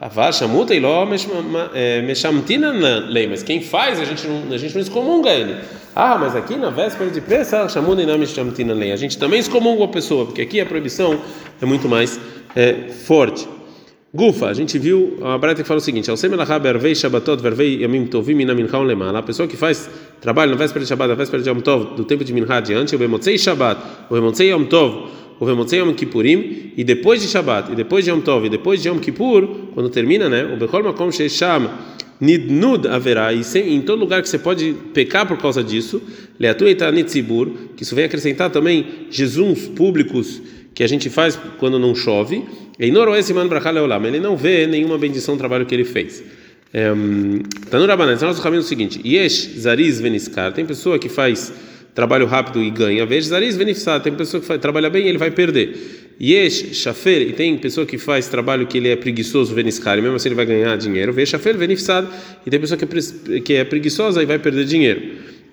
Aval 0.01 0.33
Shamuta 0.33 0.75
e 0.75 0.81
Ló 0.81 1.07
Meshamtina 2.05 2.73
lei, 3.09 3.29
mas 3.29 3.45
quem 3.45 3.63
faz, 3.63 4.01
a 4.01 4.05
gente 4.05 4.27
não, 4.27 4.53
a 4.53 4.59
gente 4.59 4.75
não 4.75 4.83
excomunga 4.83 5.31
ele. 5.31 5.55
Ah, 5.95 6.19
mas 6.19 6.35
aqui 6.35 6.57
na 6.57 6.71
véspera 6.71 7.09
de 7.09 7.21
Pesach, 7.21 7.73
Shamuta 7.73 8.05
não 8.05 8.19
Meshamtina 8.19 8.75
lei. 8.75 8.91
A 8.91 8.97
gente 8.97 9.17
também 9.17 9.39
excomunga 9.39 9.85
a 9.85 9.89
pessoa, 9.89 10.27
porque 10.27 10.43
aqui 10.43 10.61
a 10.61 10.67
proibição 10.67 11.21
é 11.63 11.65
muito 11.65 11.89
mais 11.89 12.19
é, 12.57 12.89
forte. 13.05 13.47
Gufa, 14.13 14.47
a 14.47 14.55
gente 14.55 14.81
viu 14.81 15.19
a 15.23 15.39
Breta 15.39 15.63
que 15.63 15.69
fala 15.69 15.79
o 15.79 15.81
seguinte. 15.81 16.11
A 16.11 16.15
pessoa 19.23 19.47
que 19.47 19.57
faz 19.57 19.89
trabalho 20.21 20.51
na 20.51 20.57
véspera 20.57 20.83
de 20.83 20.89
Shabbat, 20.89 21.11
na 21.11 21.15
véspera 21.15 21.41
de 21.41 21.49
Yom 21.49 21.61
Tov, 21.61 21.95
do 21.95 22.05
tempo 22.05 22.25
de 22.25 22.33
Mincha 22.33 22.55
adiante, 22.55 22.97
o 22.97 22.99
Bemotzei 22.99 23.39
Shabbat, 23.39 23.81
o 24.11 24.15
Bemotzei 24.15 24.51
Yom 24.51 24.65
Tov 24.65 25.26
o 25.39 25.47
Vemotzei 25.47 25.81
Yom 25.81 25.93
Kippurim, 25.93 26.73
e 26.77 26.85
depois 26.85 27.21
de 27.21 27.29
Shabbat, 27.29 27.73
e 27.73 27.75
depois 27.75 28.05
de 28.05 28.11
Yom 28.11 28.21
Tov, 28.21 28.47
e 28.47 28.49
depois 28.49 28.83
de 28.83 28.89
Yom 28.89 28.99
Kippur, 28.99 29.47
quando 29.75 29.89
termina, 29.91 30.29
né? 30.29 30.45
O 30.45 30.57
Bechol 30.57 30.83
Makom 30.83 31.11
Shesham 31.11 31.71
Nidnud 32.21 32.89
haverá, 32.89 33.33
e 33.33 33.43
em 33.57 33.83
todo 33.83 34.01
lugar 34.01 34.23
que 34.23 34.29
você 34.29 34.39
pode 34.39 34.75
pecar 34.95 35.27
por 35.27 35.37
causa 35.37 35.63
disso, 35.63 36.01
Leatueta 36.39 36.91
Nitzibur, 36.91 37.51
que 37.77 37.83
isso 37.83 37.95
vem 37.95 38.07
acrescentar 38.07 38.51
também 38.51 38.87
jejuns 39.11 39.69
públicos 39.69 40.41
que 40.75 40.83
a 40.83 40.87
gente 40.87 41.11
faz 41.11 41.39
quando 41.59 41.79
não 41.79 41.95
chove, 41.95 42.43
e 42.79 42.91
Noroes 42.91 43.31
Man 43.31 43.49
Brachaleolam, 43.49 44.07
ele 44.07 44.21
não 44.21 44.37
vê 44.37 44.67
nenhuma 44.67 44.99
bendição 44.99 45.35
do 45.35 45.39
trabalho 45.39 45.67
que 45.67 45.75
ele 45.75 45.85
fez. 45.85 46.23
Está 47.65 47.79
no 47.79 47.87
Rabanan, 47.87 48.19
nós 48.21 48.41
caminho 48.41 48.61
o 48.61 48.65
seguinte: 48.65 49.01
Yesh 49.03 49.55
Zariz 49.59 49.99
Veniskar, 50.01 50.53
tem 50.53 50.67
pessoa 50.67 50.99
que 50.99 51.09
faz 51.09 51.53
trabalho 51.97 52.27
rápido 52.27 52.63
e 52.63 52.71
ganha. 52.71 53.07
Veja, 53.07 53.29
Zariz 53.29 53.57
beneficiado, 53.57 54.03
tem 54.03 54.13
pessoa 54.13 54.39
que 54.39 54.47
faz, 54.47 54.61
trabalha 54.61 54.91
bem 54.91 55.07
e 55.07 55.09
ele 55.09 55.17
vai 55.17 55.31
perder. 55.31 56.13
Yesh, 56.21 56.77
Shafer, 56.77 57.23
e 57.23 57.33
tem 57.33 57.57
pessoa 57.57 57.87
que 57.87 57.97
faz 57.97 58.29
trabalho 58.29 58.67
que 58.67 58.77
ele 58.77 58.91
é 58.91 58.97
preguiçoso, 58.97 59.55
Veniscar, 59.55 59.99
e 59.99 60.03
mesmo 60.03 60.15
assim 60.15 60.29
ele 60.29 60.35
vai 60.35 60.45
ganhar 60.45 60.77
dinheiro. 60.77 61.11
Veja, 61.13 61.33
Shafer, 61.33 61.57
beneficiado, 61.57 62.09
e 62.47 62.51
tem 62.51 62.61
pessoa 62.61 62.79
que 62.79 62.85
é, 62.85 63.41
que 63.41 63.55
é 63.55 63.65
preguiçosa 63.65 64.23
e 64.23 64.27
vai 64.27 64.39
perder 64.39 64.67
dinheiro. 64.67 65.01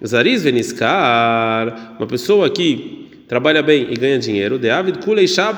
Zariz 0.06 0.44
Veniscar, 0.44 1.96
uma 1.98 2.08
pessoa 2.08 2.50
que 2.50 3.08
trabalha 3.26 3.64
bem 3.64 3.88
e 3.90 3.96
ganha 3.96 4.20
dinheiro, 4.20 4.60
de 4.60 4.70
Kulei 5.02 5.30
Shab, 5.30 5.58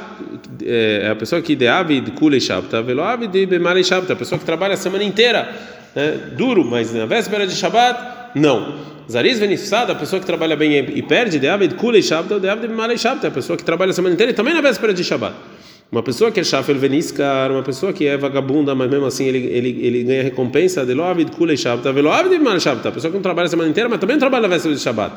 é 0.64 1.10
a 1.12 1.16
pessoa 1.16 1.42
que 1.42 1.56
de 1.56 1.68
Avid 1.68 2.12
Kulei 2.12 2.40
Shab, 2.40 2.68
tá? 2.68 2.80
Velo 2.80 3.02
Avid 3.02 3.32
de 3.32 3.46
Bemalei 3.48 3.84
Shab, 3.84 4.12
a 4.12 4.16
pessoa 4.16 4.38
que 4.38 4.46
trabalha 4.46 4.76
a 4.76 4.78
semana 4.78 5.04
inteira, 5.04 5.50
né? 5.96 6.32
duro, 6.38 6.64
mas 6.64 6.94
na 6.94 7.08
véspera 7.08 7.48
de 7.48 7.56
Shabbat, 7.56 8.25
não. 8.36 8.96
Zariz 9.10 9.40
venifsada, 9.40 9.94
a 9.94 9.96
pessoa 9.96 10.20
que 10.20 10.26
trabalha 10.26 10.56
bem 10.56 10.78
e 10.78 11.02
perde, 11.02 11.40
de 11.40 11.48
Abed 11.48 11.76
Kulei 11.76 12.02
Shabbat, 12.02 12.40
de 12.40 12.50
Abed 12.50 12.74
Malei 12.74 12.98
Shabbat, 12.98 13.28
a 13.28 13.32
pessoa 13.32 13.56
que 13.56 13.64
trabalha 13.64 13.92
a 13.92 13.94
semana 13.94 14.14
inteira 14.14 14.32
e 14.32 14.36
também 14.36 14.54
na 14.54 14.62
véspera 14.62 14.94
de 14.94 15.04
Shabbat. 15.04 15.36
Uma 15.92 16.02
pessoa 16.02 16.32
que 16.32 16.40
é 16.40 16.44
Shafel 16.44 16.76
Veniskar, 16.76 17.52
uma 17.52 17.62
pessoa 17.62 17.94
que 17.94 18.08
é 18.08 18.18
vagabunda, 18.18 18.74
mas 18.74 18.90
mesmo 18.90 19.06
assim 19.06 19.26
ele, 19.26 19.38
ele, 19.38 19.80
ele 19.82 20.04
ganha 20.04 20.24
recompensa 20.24 20.84
de 20.84 20.96
Loavid 20.96 21.32
Kulei 21.32 21.56
Shabbat, 21.56 21.94
Velo 21.94 22.12
Abed 22.12 22.38
Malei 22.40 22.60
Shabbat, 22.60 22.88
a 22.88 22.92
pessoa 22.92 23.12
que 23.12 23.16
não 23.16 23.22
trabalha 23.22 23.46
a 23.46 23.50
semana 23.50 23.70
inteira, 23.70 23.88
mas 23.88 24.00
também 24.00 24.18
trabalha 24.18 24.48
na 24.48 24.56
véspera 24.56 24.74
de 24.74 24.82
Shabbat. 24.82 25.14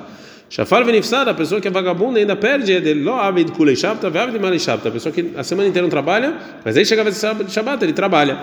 Shafal 0.50 0.84
venifsada, 0.84 1.30
a 1.30 1.34
pessoa 1.34 1.58
que 1.58 1.68
é 1.68 1.70
vagabunda 1.70 2.18
ainda 2.18 2.36
perde, 2.36 2.74
é 2.74 2.80
de 2.80 2.92
Loavid 2.92 3.52
Kulei 3.52 3.74
Shabbat, 3.74 4.10
Ve'avid 4.10 4.38
Malei 4.38 4.58
Shabbat, 4.58 4.88
a 4.88 4.90
pessoa 4.90 5.12
que 5.12 5.30
a 5.34 5.42
semana 5.42 5.66
inteira 5.66 5.82
não 5.82 5.90
trabalha, 5.90 6.34
mas 6.62 6.76
aí 6.76 6.84
chega 6.84 7.00
a 7.00 7.04
vez 7.04 7.18
de 7.18 7.52
Shabbat, 7.52 7.82
ele 7.82 7.94
trabalha. 7.94 8.38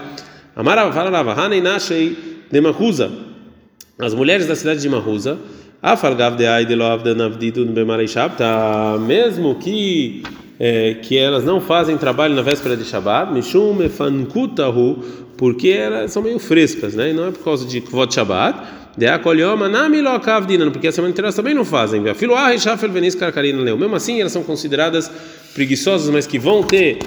Amara 0.56 0.92
fala 0.92 1.12
Rava, 1.12 1.40
Hanei 1.40 1.62
Nashei 1.62 2.18
de 2.52 2.62
Mahuza. 2.62 3.25
As 3.98 4.14
mulheres 4.14 4.46
da 4.46 4.56
cidade 4.56 4.82
de 4.82 4.90
Mahusa, 4.90 5.38
mesmo 9.08 9.56
que 9.56 10.22
é, 10.60 10.96
que 10.96 11.18
elas 11.18 11.46
não 11.46 11.62
fazem 11.62 11.98
trabalho 11.98 12.36
na 12.36 12.42
véspera 12.42 12.76
de 12.76 12.84
Shabbat, 12.84 13.32
Mishum 13.32 13.82
efankutahu, 13.82 15.04
porque 15.38 15.70
elas 15.70 16.12
são 16.12 16.22
meio 16.22 16.40
frescas, 16.40 16.94
né? 16.94 17.12
E 17.12 17.14
não 17.14 17.28
é 17.28 17.32
por 17.32 17.44
causa 17.44 17.66
de 17.66 17.80
Kvot 17.82 18.14
Shabbat, 18.14 18.60
de 18.98 19.08
akolhoma 19.08 19.70
namilokavdinan, 19.70 20.72
porque 20.72 20.88
a 20.88 20.92
semana 20.92 21.12
inteira 21.12 21.28
elas 21.28 21.36
também 21.36 21.54
não 21.54 21.66
fazem. 21.66 22.02
Mesmo 22.02 23.96
assim, 23.96 24.20
elas 24.20 24.32
são 24.32 24.44
consideradas 24.44 25.10
preguiçosas, 25.54 26.10
mas 26.10 26.28
que 26.28 26.40
vão 26.40 26.64
ter 26.64 27.00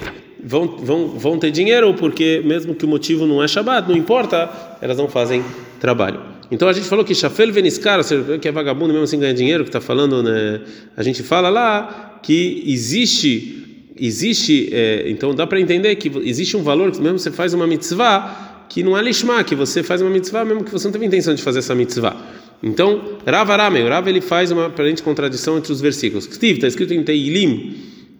vão, 0.43 0.77
vão, 0.77 1.07
vão 1.09 1.37
ter 1.37 1.51
dinheiro, 1.51 1.93
porque 1.93 2.41
mesmo 2.43 2.73
que 2.73 2.85
o 2.85 2.87
motivo 2.87 3.27
não 3.27 3.43
é 3.43 3.47
Shabbat, 3.47 3.87
não 3.87 3.95
importa, 3.95 4.49
elas 4.81 4.97
não 4.97 5.07
fazem 5.07 5.43
trabalho. 5.79 6.38
Então 6.51 6.67
a 6.67 6.73
gente 6.73 6.87
falou 6.87 7.05
que 7.05 7.13
Shafel 7.13 7.51
Veniskar, 7.51 8.01
que 8.39 8.47
é 8.47 8.51
vagabundo 8.51 8.91
mesmo 8.91 9.03
assim 9.03 9.19
ganha 9.19 9.33
dinheiro, 9.33 9.63
que 9.63 9.69
está 9.69 9.79
falando, 9.79 10.23
né? 10.23 10.61
A 10.97 11.03
gente 11.03 11.21
fala 11.21 11.49
lá 11.49 12.19
que 12.23 12.63
existe, 12.65 13.91
existe, 13.95 14.69
é, 14.71 15.05
então 15.07 15.35
dá 15.35 15.45
para 15.45 15.59
entender 15.59 15.95
que 15.95 16.11
existe 16.23 16.57
um 16.57 16.63
valor 16.63 16.91
que 16.91 16.99
mesmo 16.99 17.19
você 17.19 17.31
faz 17.31 17.53
uma 17.53 17.67
mitzvah 17.67 18.65
que 18.67 18.83
não 18.83 18.97
é 18.97 19.01
lishma, 19.01 19.43
que 19.43 19.55
você 19.55 19.83
faz 19.83 20.01
uma 20.01 20.09
mitzvah 20.09 20.43
mesmo 20.43 20.63
que 20.63 20.71
você 20.71 20.87
não 20.87 20.91
teve 20.91 21.05
intenção 21.05 21.33
de 21.35 21.41
fazer 21.41 21.59
essa 21.59 21.75
mitzvah. 21.75 22.15
Então, 22.61 23.17
Rav 23.25 23.49
Aramei, 23.51 23.87
Rav 23.87 24.07
ele 24.07 24.21
faz 24.21 24.51
uma 24.51 24.67
aparente 24.67 25.01
contradição 25.01 25.57
entre 25.57 25.71
os 25.71 25.79
versículos. 25.79 26.27
Está 26.27 26.67
escrito 26.67 26.93
em 26.93 27.03
Teilim 27.03 27.75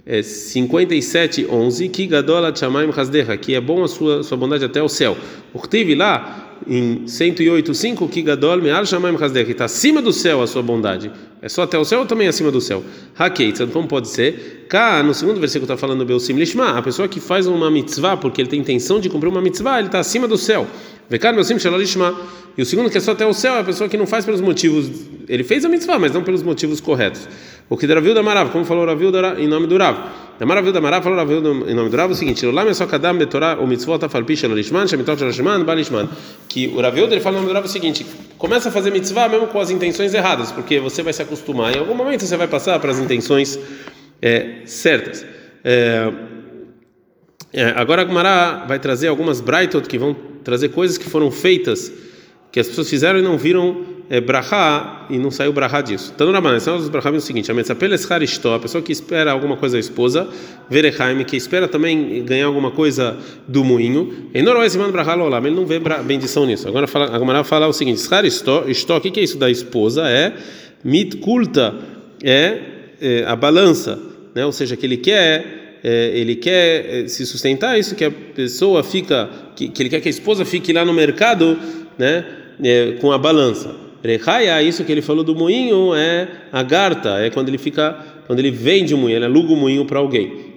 é, 0.06 0.24
57, 0.24 1.46
11, 1.50 1.90
que 1.90 2.10
Chamaim 2.56 2.90
que 3.42 3.54
é 3.54 3.62
bom 3.62 3.84
a 3.84 3.88
sua, 3.88 4.24
sua 4.24 4.38
bondade 4.38 4.66
até 4.66 4.82
o 4.82 4.90
céu. 4.90 5.16
O 5.54 5.60
que 5.60 5.94
lá 5.94 6.49
em 6.68 7.08
108, 7.08 7.74
5, 7.74 8.08
que 8.08 8.22
Gadol 8.22 8.62
Me'al 8.62 8.84
que 8.84 9.52
está 9.52 9.66
acima 9.66 10.02
do 10.02 10.12
céu 10.12 10.42
a 10.42 10.48
sua 10.48 10.62
bondade. 10.62 11.12
É 11.42 11.48
só 11.48 11.64
até 11.64 11.78
o 11.78 11.86
céu 11.86 12.00
ou 12.00 12.06
também 12.06 12.28
acima 12.28 12.52
do 12.52 12.60
céu? 12.60 12.84
Hakeitzan, 13.18 13.68
como 13.68 13.88
pode 13.88 14.10
ser? 14.10 14.66
Cá, 14.68 15.02
no 15.02 15.14
segundo 15.14 15.40
versículo 15.40 15.66
está 15.66 15.78
falando 15.78 16.06
Belsim 16.06 16.34
Lishma, 16.34 16.78
a 16.78 16.82
pessoa 16.82 17.08
que 17.08 17.20
faz 17.20 17.48
uma 17.48 17.72
mitzvah 17.72 18.18
porque 18.18 18.42
ele 18.42 18.50
tem 18.50 18.60
intenção 18.60 19.00
de 19.00 19.10
cumprir 19.10 19.30
uma 19.30 19.42
mitzvah, 19.42 19.80
ele 19.80 19.88
está 19.88 20.00
acima 20.00 20.28
do 20.28 20.38
céu. 20.38 20.68
Vekan 21.10 21.34
Belsim 21.34 21.58
Shalolishma. 21.58 22.16
E 22.58 22.62
o 22.62 22.66
segundo 22.66 22.90
que 22.90 22.98
é 22.98 23.02
só 23.02 23.12
até 23.12 23.26
o 23.26 23.34
céu 23.34 23.54
é 23.56 23.60
a 23.62 23.64
pessoa 23.64 23.90
que 23.90 23.98
não 23.98 24.06
faz 24.06 24.26
pelos 24.26 24.42
motivos. 24.42 24.90
Ele 25.28 25.44
fez 25.44 25.64
a 25.64 25.70
mitzvah, 25.70 25.98
mas 25.98 26.12
não 26.12 26.24
pelos 26.24 26.44
motivos 26.44 26.82
corretos. 26.82 27.28
O 27.70 27.78
que 27.78 27.86
Raviu 27.86 28.16
da 28.16 28.24
Marav, 28.24 28.50
como 28.52 28.66
falou 28.66 28.86
Raviu 28.86 29.12
em 29.38 29.48
nome 29.48 29.68
do 29.68 29.78
Rav. 29.78 29.96
Da 30.40 30.46
Maravilha 30.46 30.74
da 30.74 30.82
Marav 30.82 31.04
falou 31.04 31.18
Raviu 31.20 31.38
em 31.68 31.76
nome 31.76 31.90
do 31.90 31.96
Rav 31.96 32.12
o 32.12 32.16
seguinte: 32.16 32.46
Lá 32.48 32.68
é 32.68 32.74
só 32.74 32.88
kadam 32.88 33.18
betorá 33.18 33.60
o 33.60 33.68
mitzvot 33.68 34.04
afalpish 34.04 34.44
lishman 34.44 34.88
shemitot 34.88 35.24
lishman 35.24 35.64
balishman. 35.64 36.10
Que 36.48 36.68
o 36.68 36.82
Raviu 36.82 37.06
ele 37.06 37.20
fala 37.20 37.36
em 37.36 37.42
nome 37.42 37.50
do 37.50 37.54
Rav 37.54 37.66
o 37.66 37.70
seguinte: 37.70 38.06
começa 38.38 38.70
a 38.70 38.72
fazer 38.72 38.92
mitzvah 38.92 39.30
mesmo 39.30 39.48
com 39.48 39.60
as 39.60 39.70
intenções 39.70 40.14
erradas, 40.16 40.52
porque 40.52 40.80
você 40.80 41.04
vai 41.04 41.14
se 41.14 41.22
acostumar. 41.22 41.76
Em 41.76 41.80
algum 41.80 41.94
momento 41.94 42.26
você 42.26 42.38
vai 42.38 42.48
passar 42.48 42.80
para 42.80 42.90
as 42.90 42.98
intenções 42.98 43.60
é, 44.20 44.62
certas. 44.66 45.24
É, 45.64 46.12
é, 47.54 47.74
agora 47.76 48.02
a 48.02 48.06
Gumara 48.06 48.66
vai 48.68 48.80
trazer 48.80 49.10
algumas 49.10 49.42
Brightot 49.42 49.88
que 49.88 49.98
vão 49.98 50.16
trazer 50.44 50.70
coisas 50.70 50.98
que 50.98 51.10
foram 51.10 51.30
feitas, 51.30 51.92
que 52.52 52.60
as 52.60 52.68
pessoas 52.68 52.90
fizeram 52.90 53.20
e 53.20 53.22
não 53.22 53.38
viram 53.38 54.00
é, 54.10 54.20
brahá 54.20 55.06
e 55.10 55.18
não 55.20 55.30
saiu 55.30 55.54
brahá 55.54 55.82
disso. 55.82 56.12
Então, 56.16 56.28
na 56.28 56.34
Rabanan, 56.34 56.58
os 56.58 56.90
brahá 56.90 57.10
é 57.10 57.14
o 57.14 57.22
seguinte: 57.22 57.52
a 58.56 58.60
pessoa 58.60 58.82
que 58.82 58.92
espera 58.92 59.32
alguma 59.32 59.56
coisa 59.56 59.76
da 59.76 59.80
esposa, 59.80 60.28
verechaim, 60.68 61.24
que 61.24 61.38
espera 61.38 61.68
também 61.68 62.26
ganhar 62.26 62.48
alguma 62.48 62.72
coisa 62.72 63.16
do 63.48 63.64
moinho, 63.64 64.30
e 64.74 64.78
manda 64.80 64.92
brahá 64.92 65.16
ele 65.48 65.56
não 65.56 65.66
vê 65.66 65.80
bendição 66.04 66.46
nisso. 66.46 66.68
Agora 66.68 66.88
fala, 66.88 67.16
a 67.16 67.44
fala 67.44 67.68
o 67.68 67.74
seguinte: 67.74 67.98
o 68.98 69.02
que 69.12 69.20
é 69.20 69.24
isso 69.24 69.38
da 69.38 69.50
esposa? 69.50 70.10
É 70.10 70.34
mitkulta, 70.84 71.76
é, 72.24 72.58
é 73.00 73.24
a 73.26 73.36
balança, 73.36 74.00
né? 74.34 74.44
ou 74.46 74.52
seja, 74.52 74.76
que 74.76 74.86
ele 74.86 74.98
quer. 74.98 75.60
É, 75.82 76.12
ele 76.14 76.36
quer 76.36 77.06
é, 77.06 77.08
se 77.08 77.26
sustentar 77.26 77.80
isso 77.80 77.96
que 77.96 78.04
a 78.04 78.12
pessoa 78.12 78.84
fica 78.84 79.30
que, 79.56 79.70
que 79.70 79.82
ele 79.82 79.90
quer 79.90 80.02
que 80.02 80.10
a 80.10 80.12
esposa 80.12 80.44
fique 80.44 80.74
lá 80.74 80.84
no 80.84 80.92
mercado 80.92 81.58
né 81.98 82.26
é, 82.64 82.94
com 83.00 83.12
a 83.12 83.18
balança 83.18 83.90
Rechaya, 84.04 84.62
isso 84.64 84.84
que 84.86 84.92
ele 84.92 85.02
falou 85.02 85.24
do 85.24 85.36
moinho 85.36 85.94
é 85.94 86.28
a 86.52 86.64
garta, 86.64 87.20
é 87.20 87.30
quando 87.30 87.50
ele 87.50 87.58
fica, 87.58 87.98
quando 88.26 88.40
ele 88.40 88.52
vende 88.52 88.94
o 88.94 88.98
moinho, 88.98 89.18
ele 89.18 89.26
aluga 89.26 89.52
o 89.54 89.58
moinho 89.58 89.86
para 89.86 90.00
alguém. 90.00 90.50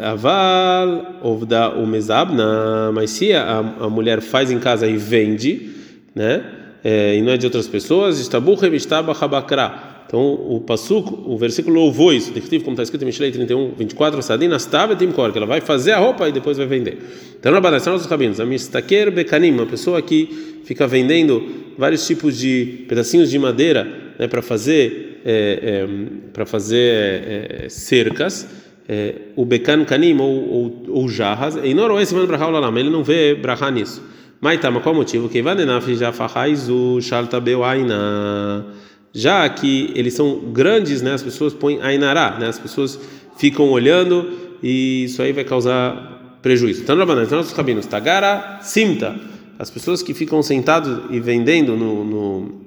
Aval 0.00 1.18
ovda 1.22 1.70
o 1.70 1.86
mezabna, 1.86 2.90
mas 2.92 3.10
se 3.10 3.32
a, 3.32 3.58
a 3.58 3.88
mulher 3.88 4.20
faz 4.20 4.50
em 4.50 4.58
casa 4.58 4.86
e 4.86 4.96
vende, 4.96 5.70
né? 6.14 6.42
É, 6.84 7.16
e 7.16 7.22
não 7.22 7.32
é 7.32 7.36
de 7.36 7.46
outras 7.46 7.68
pessoas, 7.68 8.18
estabuchem 8.18 8.74
estaba 8.74 9.12
habakra. 9.12 9.91
Então 10.12 10.34
o 10.34 10.60
pasuk, 10.60 11.10
o 11.24 11.38
versículo 11.38 11.74
louvou 11.80 12.12
isso, 12.12 12.30
como 12.32 12.72
está 12.72 12.82
escrito 12.82 13.00
em 13.00 13.06
Mishlei 13.06 13.32
31, 13.32 13.72
24, 13.78 14.22
Sadina 14.22 14.58
stava 14.58 14.94
timkor, 14.94 15.32
que 15.32 15.38
ela 15.38 15.46
vai 15.46 15.62
fazer 15.62 15.92
a 15.92 15.98
roupa 15.98 16.28
e 16.28 16.32
depois 16.32 16.58
vai 16.58 16.66
vender. 16.66 16.98
Então 17.40 17.50
na 17.50 17.80
são 17.80 17.94
nossos 17.94 18.06
rabinos, 18.06 18.38
a 18.38 18.44
mistaker 18.44 19.10
bekanim, 19.10 19.52
uma 19.52 19.64
pessoa 19.64 20.02
que 20.02 20.60
fica 20.66 20.86
vendendo 20.86 21.42
vários 21.78 22.06
tipos 22.06 22.36
de 22.36 22.84
pedacinhos 22.86 23.30
de 23.30 23.38
madeira, 23.38 23.88
né, 24.18 24.28
para 24.28 24.42
fazer 24.42 25.22
é, 25.24 25.60
é, 25.62 25.88
para 26.30 26.44
fazer 26.44 27.62
é, 27.64 27.66
cercas 27.70 28.46
é, 28.86 29.14
o 29.34 29.46
bekan 29.46 29.82
kanim 29.86 30.20
ou, 30.20 30.28
ou, 30.30 30.82
ou 30.88 31.08
jarras, 31.08 31.56
e 31.64 31.72
não 31.72 31.98
esse 31.98 32.14
mano 32.14 32.26
brahá 32.26 32.48
olam, 32.48 32.76
ele 32.76 32.90
não 32.90 33.02
vê 33.02 33.34
brahá 33.34 33.70
nisso. 33.70 34.02
Mas 34.42 34.60
tá, 34.60 34.70
mas 34.70 34.82
qual 34.82 34.94
o 34.94 34.98
motivo? 34.98 35.26
Que 35.30 35.40
vanenaf 35.40 35.88
já 35.94 36.12
fahaizu 36.12 37.00
shalta 37.00 37.40
bewaina. 37.40 38.66
Já 39.12 39.48
que 39.48 39.92
eles 39.94 40.14
são 40.14 40.38
grandes, 40.52 41.02
né? 41.02 41.12
As 41.12 41.22
pessoas 41.22 41.52
põem 41.52 41.80
ainará, 41.82 42.38
né? 42.38 42.48
As 42.48 42.58
pessoas 42.58 42.98
ficam 43.36 43.68
olhando 43.70 44.30
e 44.62 45.04
isso 45.04 45.20
aí 45.22 45.32
vai 45.32 45.44
causar 45.44 46.38
prejuízo. 46.40 46.82
Então, 46.82 46.96
Rabanan, 46.96 47.24
então 47.24 47.38
nossos 47.38 47.52
rabinos, 47.52 47.86
tagara 47.86 48.58
simta. 48.62 49.14
As 49.58 49.70
pessoas 49.70 50.02
que 50.02 50.14
ficam 50.14 50.42
sentados 50.42 51.10
e 51.10 51.20
vendendo 51.20 51.76
no, 51.76 52.04
no, 52.04 52.60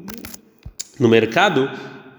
no 1.00 1.10
mercado, 1.10 1.70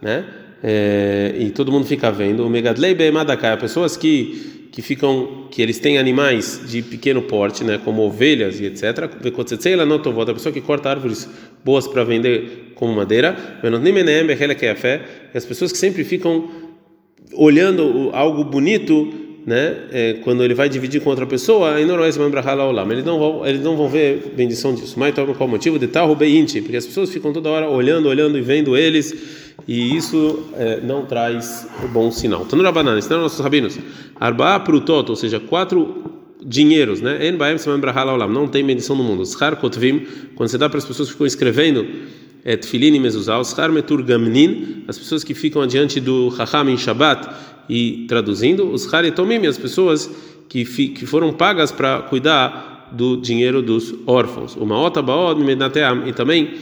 né? 0.02 0.24
é, 0.62 1.34
e 1.38 1.50
todo 1.50 1.70
mundo 1.70 1.86
fica 1.86 2.10
vendo. 2.10 2.44
O 2.44 2.50
Megadlei 2.50 2.94
Be'emadakai, 2.94 3.56
pessoas 3.56 3.96
que 3.96 4.55
que 4.76 4.82
ficam 4.82 5.46
que 5.50 5.62
eles 5.62 5.78
têm 5.78 5.96
animais 5.96 6.60
de 6.68 6.82
pequeno 6.82 7.22
porte, 7.22 7.64
né, 7.64 7.80
como 7.82 8.02
ovelhas 8.02 8.60
e 8.60 8.66
etc. 8.66 9.08
Vekotzetzei 9.22 9.74
não 9.86 9.98
a 10.32 10.34
pessoa 10.34 10.52
que 10.52 10.60
corta 10.60 10.90
árvores 10.90 11.26
boas 11.64 11.88
para 11.88 12.04
vender 12.04 12.72
como 12.74 12.94
madeira. 12.94 13.58
que 14.54 14.66
é 14.66 14.72
a 14.72 14.76
fé. 14.76 15.00
As 15.34 15.46
pessoas 15.46 15.72
que 15.72 15.78
sempre 15.78 16.04
ficam 16.04 16.50
olhando 17.32 18.10
algo 18.12 18.44
bonito 18.44 19.14
né, 19.46 19.76
é, 19.90 20.12
quando 20.22 20.44
ele 20.44 20.52
vai 20.52 20.68
dividir 20.68 21.00
com 21.00 21.08
outra 21.08 21.24
pessoa, 21.24 21.80
eles 22.92 23.04
não 23.04 23.18
vão, 23.18 23.46
eles 23.46 23.62
não 23.62 23.78
vão 23.78 23.88
ver 23.88 24.34
bendição 24.36 24.74
disso. 24.74 24.96
Mas 24.98 25.08
então, 25.08 25.24
qual 25.32 25.48
o 25.48 25.50
motivo 25.50 25.78
de 25.78 25.86
tal 25.86 26.06
Porque 26.60 26.76
as 26.76 26.84
pessoas 26.84 27.10
ficam 27.10 27.32
toda 27.32 27.48
hora 27.48 27.66
olhando, 27.66 28.10
olhando 28.10 28.36
e 28.36 28.42
vendo 28.42 28.76
eles 28.76 29.45
e 29.66 29.96
isso 29.96 30.44
é, 30.54 30.80
não 30.80 31.04
traz 31.04 31.66
bom 31.92 32.10
sinal. 32.10 32.44
Tanura 32.44 32.70
banana, 32.70 32.98
ensinando 32.98 33.22
nossos 33.22 33.40
rabinos. 33.40 33.78
Arba 34.18 34.60
prutot, 34.60 35.10
ou 35.10 35.16
seja, 35.16 35.40
quatro 35.40 36.04
dinheiros, 36.44 37.00
né? 37.00 37.26
En 37.26 37.36
baem 37.36 37.56
não 38.30 38.46
tem 38.46 38.62
medição 38.62 38.94
no 38.94 39.02
mundo. 39.02 39.26
Schar 39.26 39.56
kotvim, 39.56 40.06
quando 40.36 40.48
você 40.48 40.56
dá 40.56 40.68
para 40.68 40.78
as 40.78 40.84
pessoas 40.84 41.08
que 41.08 41.14
ficam 41.14 41.26
escrevendo 41.26 41.86
é 42.44 42.56
tefilin 42.56 42.94
e 42.94 43.00
mezuzah, 43.00 43.42
schar 43.42 43.72
metur 43.72 44.04
gamnin, 44.04 44.84
as 44.86 44.96
pessoas 44.96 45.24
que 45.24 45.34
ficam 45.34 45.60
adiante 45.62 45.98
do 45.98 46.30
chacham 46.30 46.68
em 46.70 46.76
Shabbat 46.76 47.28
e 47.68 48.06
traduzindo, 48.06 48.70
os 48.70 48.84
schar 48.84 49.04
etomim, 49.04 49.44
as 49.46 49.58
pessoas 49.58 50.08
que, 50.48 50.64
que 50.64 51.04
foram 51.06 51.32
pagas 51.32 51.72
para 51.72 52.02
cuidar 52.02 52.88
do 52.92 53.16
dinheiro 53.16 53.60
dos 53.60 53.92
órfãos. 54.06 54.54
Uma 54.54 54.78
ota 54.78 55.02
baod 55.02 55.40
e 56.06 56.12
também 56.12 56.54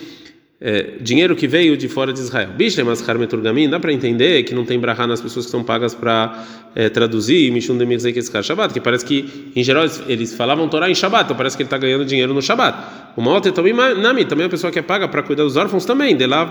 é, 0.67 0.93
dinheiro 0.99 1.37
que 1.37 1.47
veio 1.47 1.77
de 1.77 1.87
fora 1.89 2.11
de 2.11 2.21
Israel. 2.21 2.49
Bishlem 2.57 2.89
Aschar 2.89 3.19
Meturgamin, 3.19 3.69
dá 3.69 3.79
para 3.79 3.93
entender 3.93 4.43
que 4.45 4.55
não 4.55 4.65
tem 4.65 4.81
brahá 4.81 5.07
nas 5.07 5.21
pessoas 5.21 5.45
que 5.45 5.51
são 5.51 5.63
pagas 5.63 5.95
para 5.95 6.43
é, 6.75 6.89
traduzir 6.89 7.53
Mishum 7.53 7.77
de 7.77 7.85
Mirzekeskar 7.85 8.43
Shabbat, 8.43 8.73
que 8.73 8.81
parece 8.81 9.05
que, 9.05 9.53
em 9.55 9.63
geral, 9.63 9.85
eles, 10.09 10.33
falavam 10.33 10.67
Torá 10.67 10.89
em 10.89 10.95
Shabbat, 10.95 11.25
então 11.25 11.37
parece 11.37 11.55
que 11.55 11.63
ele 11.63 11.67
está 11.67 11.77
ganhando 11.77 12.07
dinheiro 12.07 12.33
no 12.33 12.41
Shabbat. 12.41 12.79
Uma 13.15 13.33
outra 13.33 13.53
também, 13.53 13.75
Nami, 13.75 14.25
também 14.25 14.47
a 14.47 14.49
pessoa 14.49 14.73
que 14.73 14.79
é 14.79 14.83
paga 14.83 15.07
para 15.07 15.23
cuidar 15.23 15.43
dos 15.43 15.57
órfãos 15.57 15.85
também, 15.85 16.17
de 16.17 16.27
lá 16.27 16.51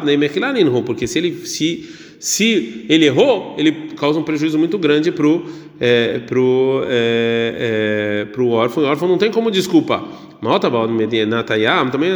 porque 0.86 1.08
se 1.08 1.17
ele 1.17 1.47
se 1.47 1.89
se 2.19 2.86
ele 2.89 3.06
errou, 3.06 3.56
ele 3.58 3.71
causa 3.97 4.19
um 4.19 4.23
prejuízo 4.23 4.58
muito 4.58 4.78
grande 4.78 5.12
pro 5.12 5.45
é, 5.80 6.19
pro 6.19 6.84
é, 6.88 8.23
é, 8.23 8.26
pro 8.32 8.49
órfão. 8.49 8.84
O 8.84 8.88
órfão 8.88 9.08
não 9.08 9.17
tem 9.17 9.32
como 9.32 9.52
desculpa. 9.52 10.04
Também 11.91 12.12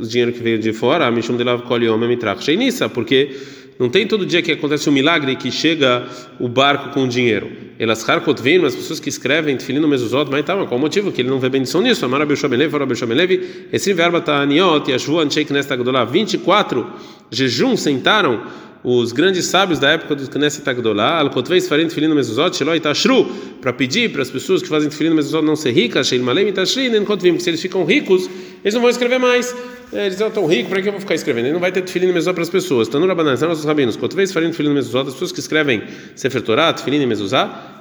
o 0.00 0.06
dinheiro 0.06 0.32
que 0.32 0.42
veio 0.42 0.58
de 0.58 0.72
fora, 0.72 1.10
Mishum 1.10 1.36
de 1.36 1.44
Lav 1.44 1.62
Kol 1.62 1.82
Yom 1.82 1.98
Mitrach 1.98 2.42
Sheinissa, 2.42 2.88
porque 2.88 3.30
não 3.78 3.88
tem 3.88 4.06
todo 4.06 4.26
dia 4.26 4.42
que 4.42 4.52
acontece 4.52 4.90
um 4.90 4.92
milagre 4.92 5.34
que 5.36 5.50
chega 5.50 6.06
o 6.38 6.46
barco 6.46 6.90
com 6.90 7.04
o 7.04 7.08
dinheiro. 7.08 7.50
Elas 7.78 8.06
harkotvim, 8.06 8.62
as 8.66 8.76
pessoas 8.76 9.00
que 9.00 9.08
escrevem 9.08 9.56
tefilin 9.56 9.78
no 9.80 9.88
mezuzot, 9.88 10.30
mas 10.30 10.44
tá, 10.44 10.54
qual 10.66 10.76
o 10.76 10.78
motivo? 10.78 11.10
Que 11.10 11.22
ele 11.22 11.30
não 11.30 11.40
vê 11.40 11.48
bendição 11.48 11.80
nisso. 11.80 12.04
Amar 12.04 12.20
Abel 12.20 12.36
Shabelev, 12.36 12.76
Abel 12.76 12.94
Shabelev, 12.94 13.40
esse 13.72 13.94
verbo 13.94 14.20
tá 14.20 14.42
aniot, 14.42 14.90
yashvu 14.90 15.20
anshek 15.20 15.50
nesta 15.50 15.76
gdolá, 15.76 16.04
24 16.04 16.86
jejum 17.30 17.74
sentaram 17.74 18.42
os 18.82 19.12
grandes 19.12 19.46
sábios 19.46 19.78
da 19.78 19.90
época 19.90 20.14
do 20.14 20.28
Knesset 20.28 20.68
Agdolá, 20.68 21.18
al-Kotvei 21.18 21.58
Sfarim 21.58 21.86
Tefilin 21.86 22.14
Mezuzot, 22.14 22.56
Sheloi 22.56 22.80
Tashru, 22.80 23.26
para 23.60 23.72
pedir 23.72 24.10
para 24.10 24.22
as 24.22 24.30
pessoas 24.30 24.62
que 24.62 24.68
fazem 24.68 24.88
Tefilin 24.88 25.14
Mezuzot 25.14 25.44
não 25.44 25.54
ser 25.54 25.72
ricas, 25.72 26.06
Sheil 26.06 26.22
Malem 26.22 26.50
Tashri, 26.52 26.88
Nem 26.88 27.04
Kotvim, 27.04 27.32
porque 27.32 27.44
se 27.44 27.50
eles 27.50 27.60
ficam 27.60 27.84
ricos, 27.84 28.28
eles 28.64 28.74
não 28.74 28.80
vão 28.80 28.90
escrever 28.90 29.18
mais. 29.18 29.54
É, 29.92 30.06
eles 30.06 30.20
estão 30.20 30.46
ricos, 30.46 30.70
para 30.70 30.80
que 30.80 30.88
eu 30.88 30.92
vou 30.92 31.00
ficar 31.00 31.14
escrevendo? 31.14 31.46
Ele 31.46 31.52
não 31.52 31.60
vai 31.60 31.72
ter 31.72 31.82
Tefilin 31.82 32.12
Mezuzot 32.12 32.32
para 32.32 32.42
as 32.42 32.50
pessoas. 32.50 32.88
Tanur 32.88 33.08
Rabanan, 33.08 33.36
são 33.36 33.48
nossos 33.48 33.64
rabinos. 33.64 33.96
Kotvei 33.96 34.24
Sfarim 34.24 34.50
Tefilin 34.50 34.72
Mezuzot, 34.72 35.08
as 35.08 35.14
pessoas 35.14 35.32
que 35.32 35.40
escrevem 35.40 35.82
Sefer 36.14 36.40
Torah, 36.40 36.72
Tefilin 36.72 37.04
Mezuzah, 37.06 37.79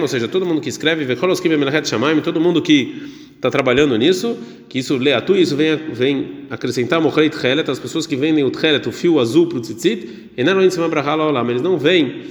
Ou 0.00 0.08
seja, 0.08 0.28
todo 0.28 0.46
mundo 0.46 0.60
que 0.60 0.68
escreve, 0.68 1.06
todo 2.22 2.40
mundo 2.40 2.62
que 2.62 3.02
está 3.40 3.50
trabalhando 3.50 3.96
nisso, 3.96 4.36
que 4.68 4.78
isso 4.78 4.98
leatu, 4.98 5.34
isso 5.34 5.56
vem, 5.56 5.76
vem 5.92 6.46
acrescentar 6.50 7.00
as 7.00 7.78
pessoas 7.78 8.06
que 8.06 8.14
vendem 8.14 8.44
o 8.44 8.50
tchelet, 8.50 8.86
o 8.86 8.92
fio 8.92 9.18
azul 9.18 9.46
para 9.46 9.58
o 9.58 9.60
tzitzit, 9.60 10.30
eles 10.36 11.62
não 11.62 11.78
veem, 11.78 12.22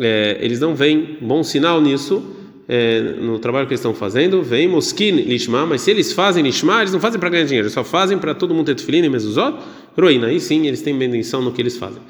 é, 0.00 0.38
eles 0.40 0.60
não 0.60 0.74
veem 0.74 1.18
bom 1.20 1.42
sinal 1.42 1.80
nisso, 1.80 2.22
é, 2.68 3.00
no 3.20 3.40
trabalho 3.40 3.66
que 3.66 3.72
eles 3.72 3.80
estão 3.80 3.92
fazendo, 3.92 4.40
vem 4.40 4.68
moskin 4.68 5.10
lishma, 5.10 5.66
mas 5.66 5.80
se 5.80 5.90
eles 5.90 6.12
fazem 6.12 6.44
lishma, 6.44 6.80
eles 6.80 6.92
não 6.92 7.00
fazem 7.00 7.18
para 7.18 7.28
ganhar 7.28 7.44
dinheiro, 7.44 7.66
eles 7.66 7.74
só 7.74 7.82
fazem 7.82 8.16
para 8.16 8.32
todo 8.32 8.54
mundo 8.54 8.66
ter 8.66 8.76
tefilin 8.76 9.02
e 9.04 9.08
mezuzot, 9.08 9.58
roina, 9.98 10.28
aí 10.28 10.38
sim 10.38 10.68
eles 10.68 10.80
têm 10.80 10.96
bendição 10.96 11.42
no 11.42 11.50
que 11.50 11.60
eles 11.60 11.76
fazem. 11.76 12.00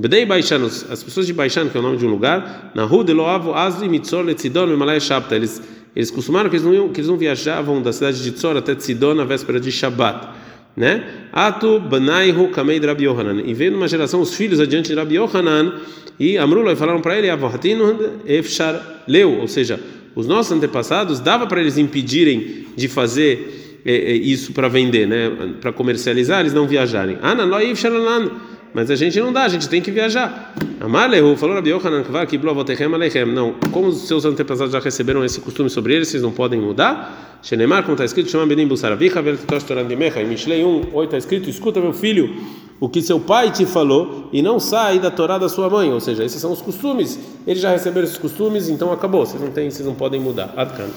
Bedei 0.00 0.24
Baishan, 0.24 0.64
as 0.64 1.02
pessoas 1.02 1.26
de 1.26 1.32
Baishan, 1.32 1.68
que 1.68 1.76
é 1.76 1.80
o 1.80 1.82
nome 1.82 1.98
de 1.98 2.06
um 2.06 2.10
lugar, 2.10 2.72
na 2.74 2.84
rua 2.84 3.04
de 3.04 3.12
Loavo, 3.12 3.52
Azli, 3.52 3.88
Mitzor, 3.88 4.24
Letzidon, 4.24 4.66
Mimalaya 4.66 4.98
Shabta, 4.98 5.36
eles 5.36 5.60
eles 5.94 6.10
costumaram 6.10 6.48
que 6.48 6.56
eles 6.56 6.64
não, 6.64 6.72
iam, 6.72 6.88
que 6.88 7.00
eles 7.00 7.08
não 7.08 7.16
viajavam 7.16 7.82
da 7.82 7.92
cidade 7.92 8.22
de 8.22 8.30
Tzor 8.30 8.56
até 8.56 8.74
Tzidon 8.74 9.14
na 9.14 9.24
véspera 9.24 9.58
de 9.58 9.72
Shabat, 9.72 10.28
né? 10.76 11.04
Atu 11.32 11.80
banaihu 11.80 12.48
kamei 12.48 12.78
Rabi 12.78 13.04
Yohanan. 13.04 13.42
E 13.44 13.52
veio 13.52 13.72
numa 13.72 13.88
geração 13.88 14.20
os 14.20 14.34
filhos 14.34 14.60
adiante 14.60 14.88
de 14.88 14.94
Rabi 14.94 15.16
Yohanan 15.16 15.74
e 16.18 16.38
Amrullah 16.38 16.76
falaram 16.76 17.00
para 17.00 17.18
ele 17.18 17.28
Avohatinu 17.28 18.20
efshar 18.24 19.02
leu, 19.08 19.40
ou 19.40 19.48
seja, 19.48 19.80
os 20.14 20.26
nossos 20.26 20.52
antepassados 20.52 21.18
dava 21.18 21.46
para 21.46 21.60
eles 21.60 21.76
impedirem 21.76 22.66
de 22.76 22.86
fazer 22.86 23.80
é, 23.84 23.92
é, 23.92 24.12
isso 24.14 24.52
para 24.52 24.68
vender, 24.68 25.08
né? 25.08 25.54
Para 25.60 25.72
comercializar, 25.72 26.40
eles 26.40 26.52
não 26.52 26.68
viajarem. 26.68 27.18
Ana 27.20 27.44
lo 27.44 27.58
efshar 27.58 27.90
mas 28.72 28.90
a 28.90 28.94
gente 28.94 29.18
não 29.20 29.32
dá, 29.32 29.42
a 29.44 29.48
gente 29.48 29.68
tem 29.68 29.80
que 29.82 29.90
viajar. 29.90 30.54
Amalehu 30.80 31.36
falou 31.36 31.56
Rabi 31.56 31.70
Yohanan 31.70 32.02
Kvar 32.02 32.26
que 32.26 32.38
Alechem. 32.38 33.26
Não, 33.26 33.54
como 33.72 33.88
os 33.88 34.06
seus 34.06 34.24
antepassados 34.24 34.72
já 34.72 34.80
receberam 34.80 35.24
esse 35.24 35.40
costume 35.40 35.68
sobre 35.68 35.94
eles, 35.94 36.08
vocês 36.08 36.22
não 36.22 36.32
podem 36.32 36.60
mudar. 36.60 37.38
Shenemar, 37.42 37.82
como 37.82 37.94
está 37.94 38.04
escrito, 38.04 38.30
chama 38.30 38.46
Benim 38.46 38.66
Busaravicha, 38.66 39.20
Veltosh 39.20 39.64
Torandimecha. 39.64 40.22
Em 40.22 40.26
Mishlei 40.26 40.64
1, 40.64 40.88
8 40.92 41.04
está 41.04 41.18
escrito: 41.18 41.50
escuta, 41.50 41.80
meu 41.80 41.92
filho, 41.92 42.34
o 42.78 42.88
que 42.88 43.02
seu 43.02 43.18
pai 43.20 43.50
te 43.50 43.66
falou 43.66 44.28
e 44.32 44.40
não 44.40 44.58
sai 44.58 44.98
da 44.98 45.10
Torá 45.10 45.36
da 45.36 45.48
sua 45.48 45.68
mãe. 45.68 45.92
Ou 45.92 46.00
seja, 46.00 46.24
esses 46.24 46.40
são 46.40 46.52
os 46.52 46.62
costumes. 46.62 47.18
Eles 47.46 47.60
já 47.60 47.70
receberam 47.70 48.06
esses 48.06 48.18
costumes, 48.18 48.68
então 48.68 48.92
acabou. 48.92 49.26
Vocês 49.26 49.42
não, 49.42 49.50
têm, 49.50 49.70
vocês 49.70 49.86
não 49.86 49.94
podem 49.94 50.20
mudar. 50.20 50.54
Adkan. 50.56 50.88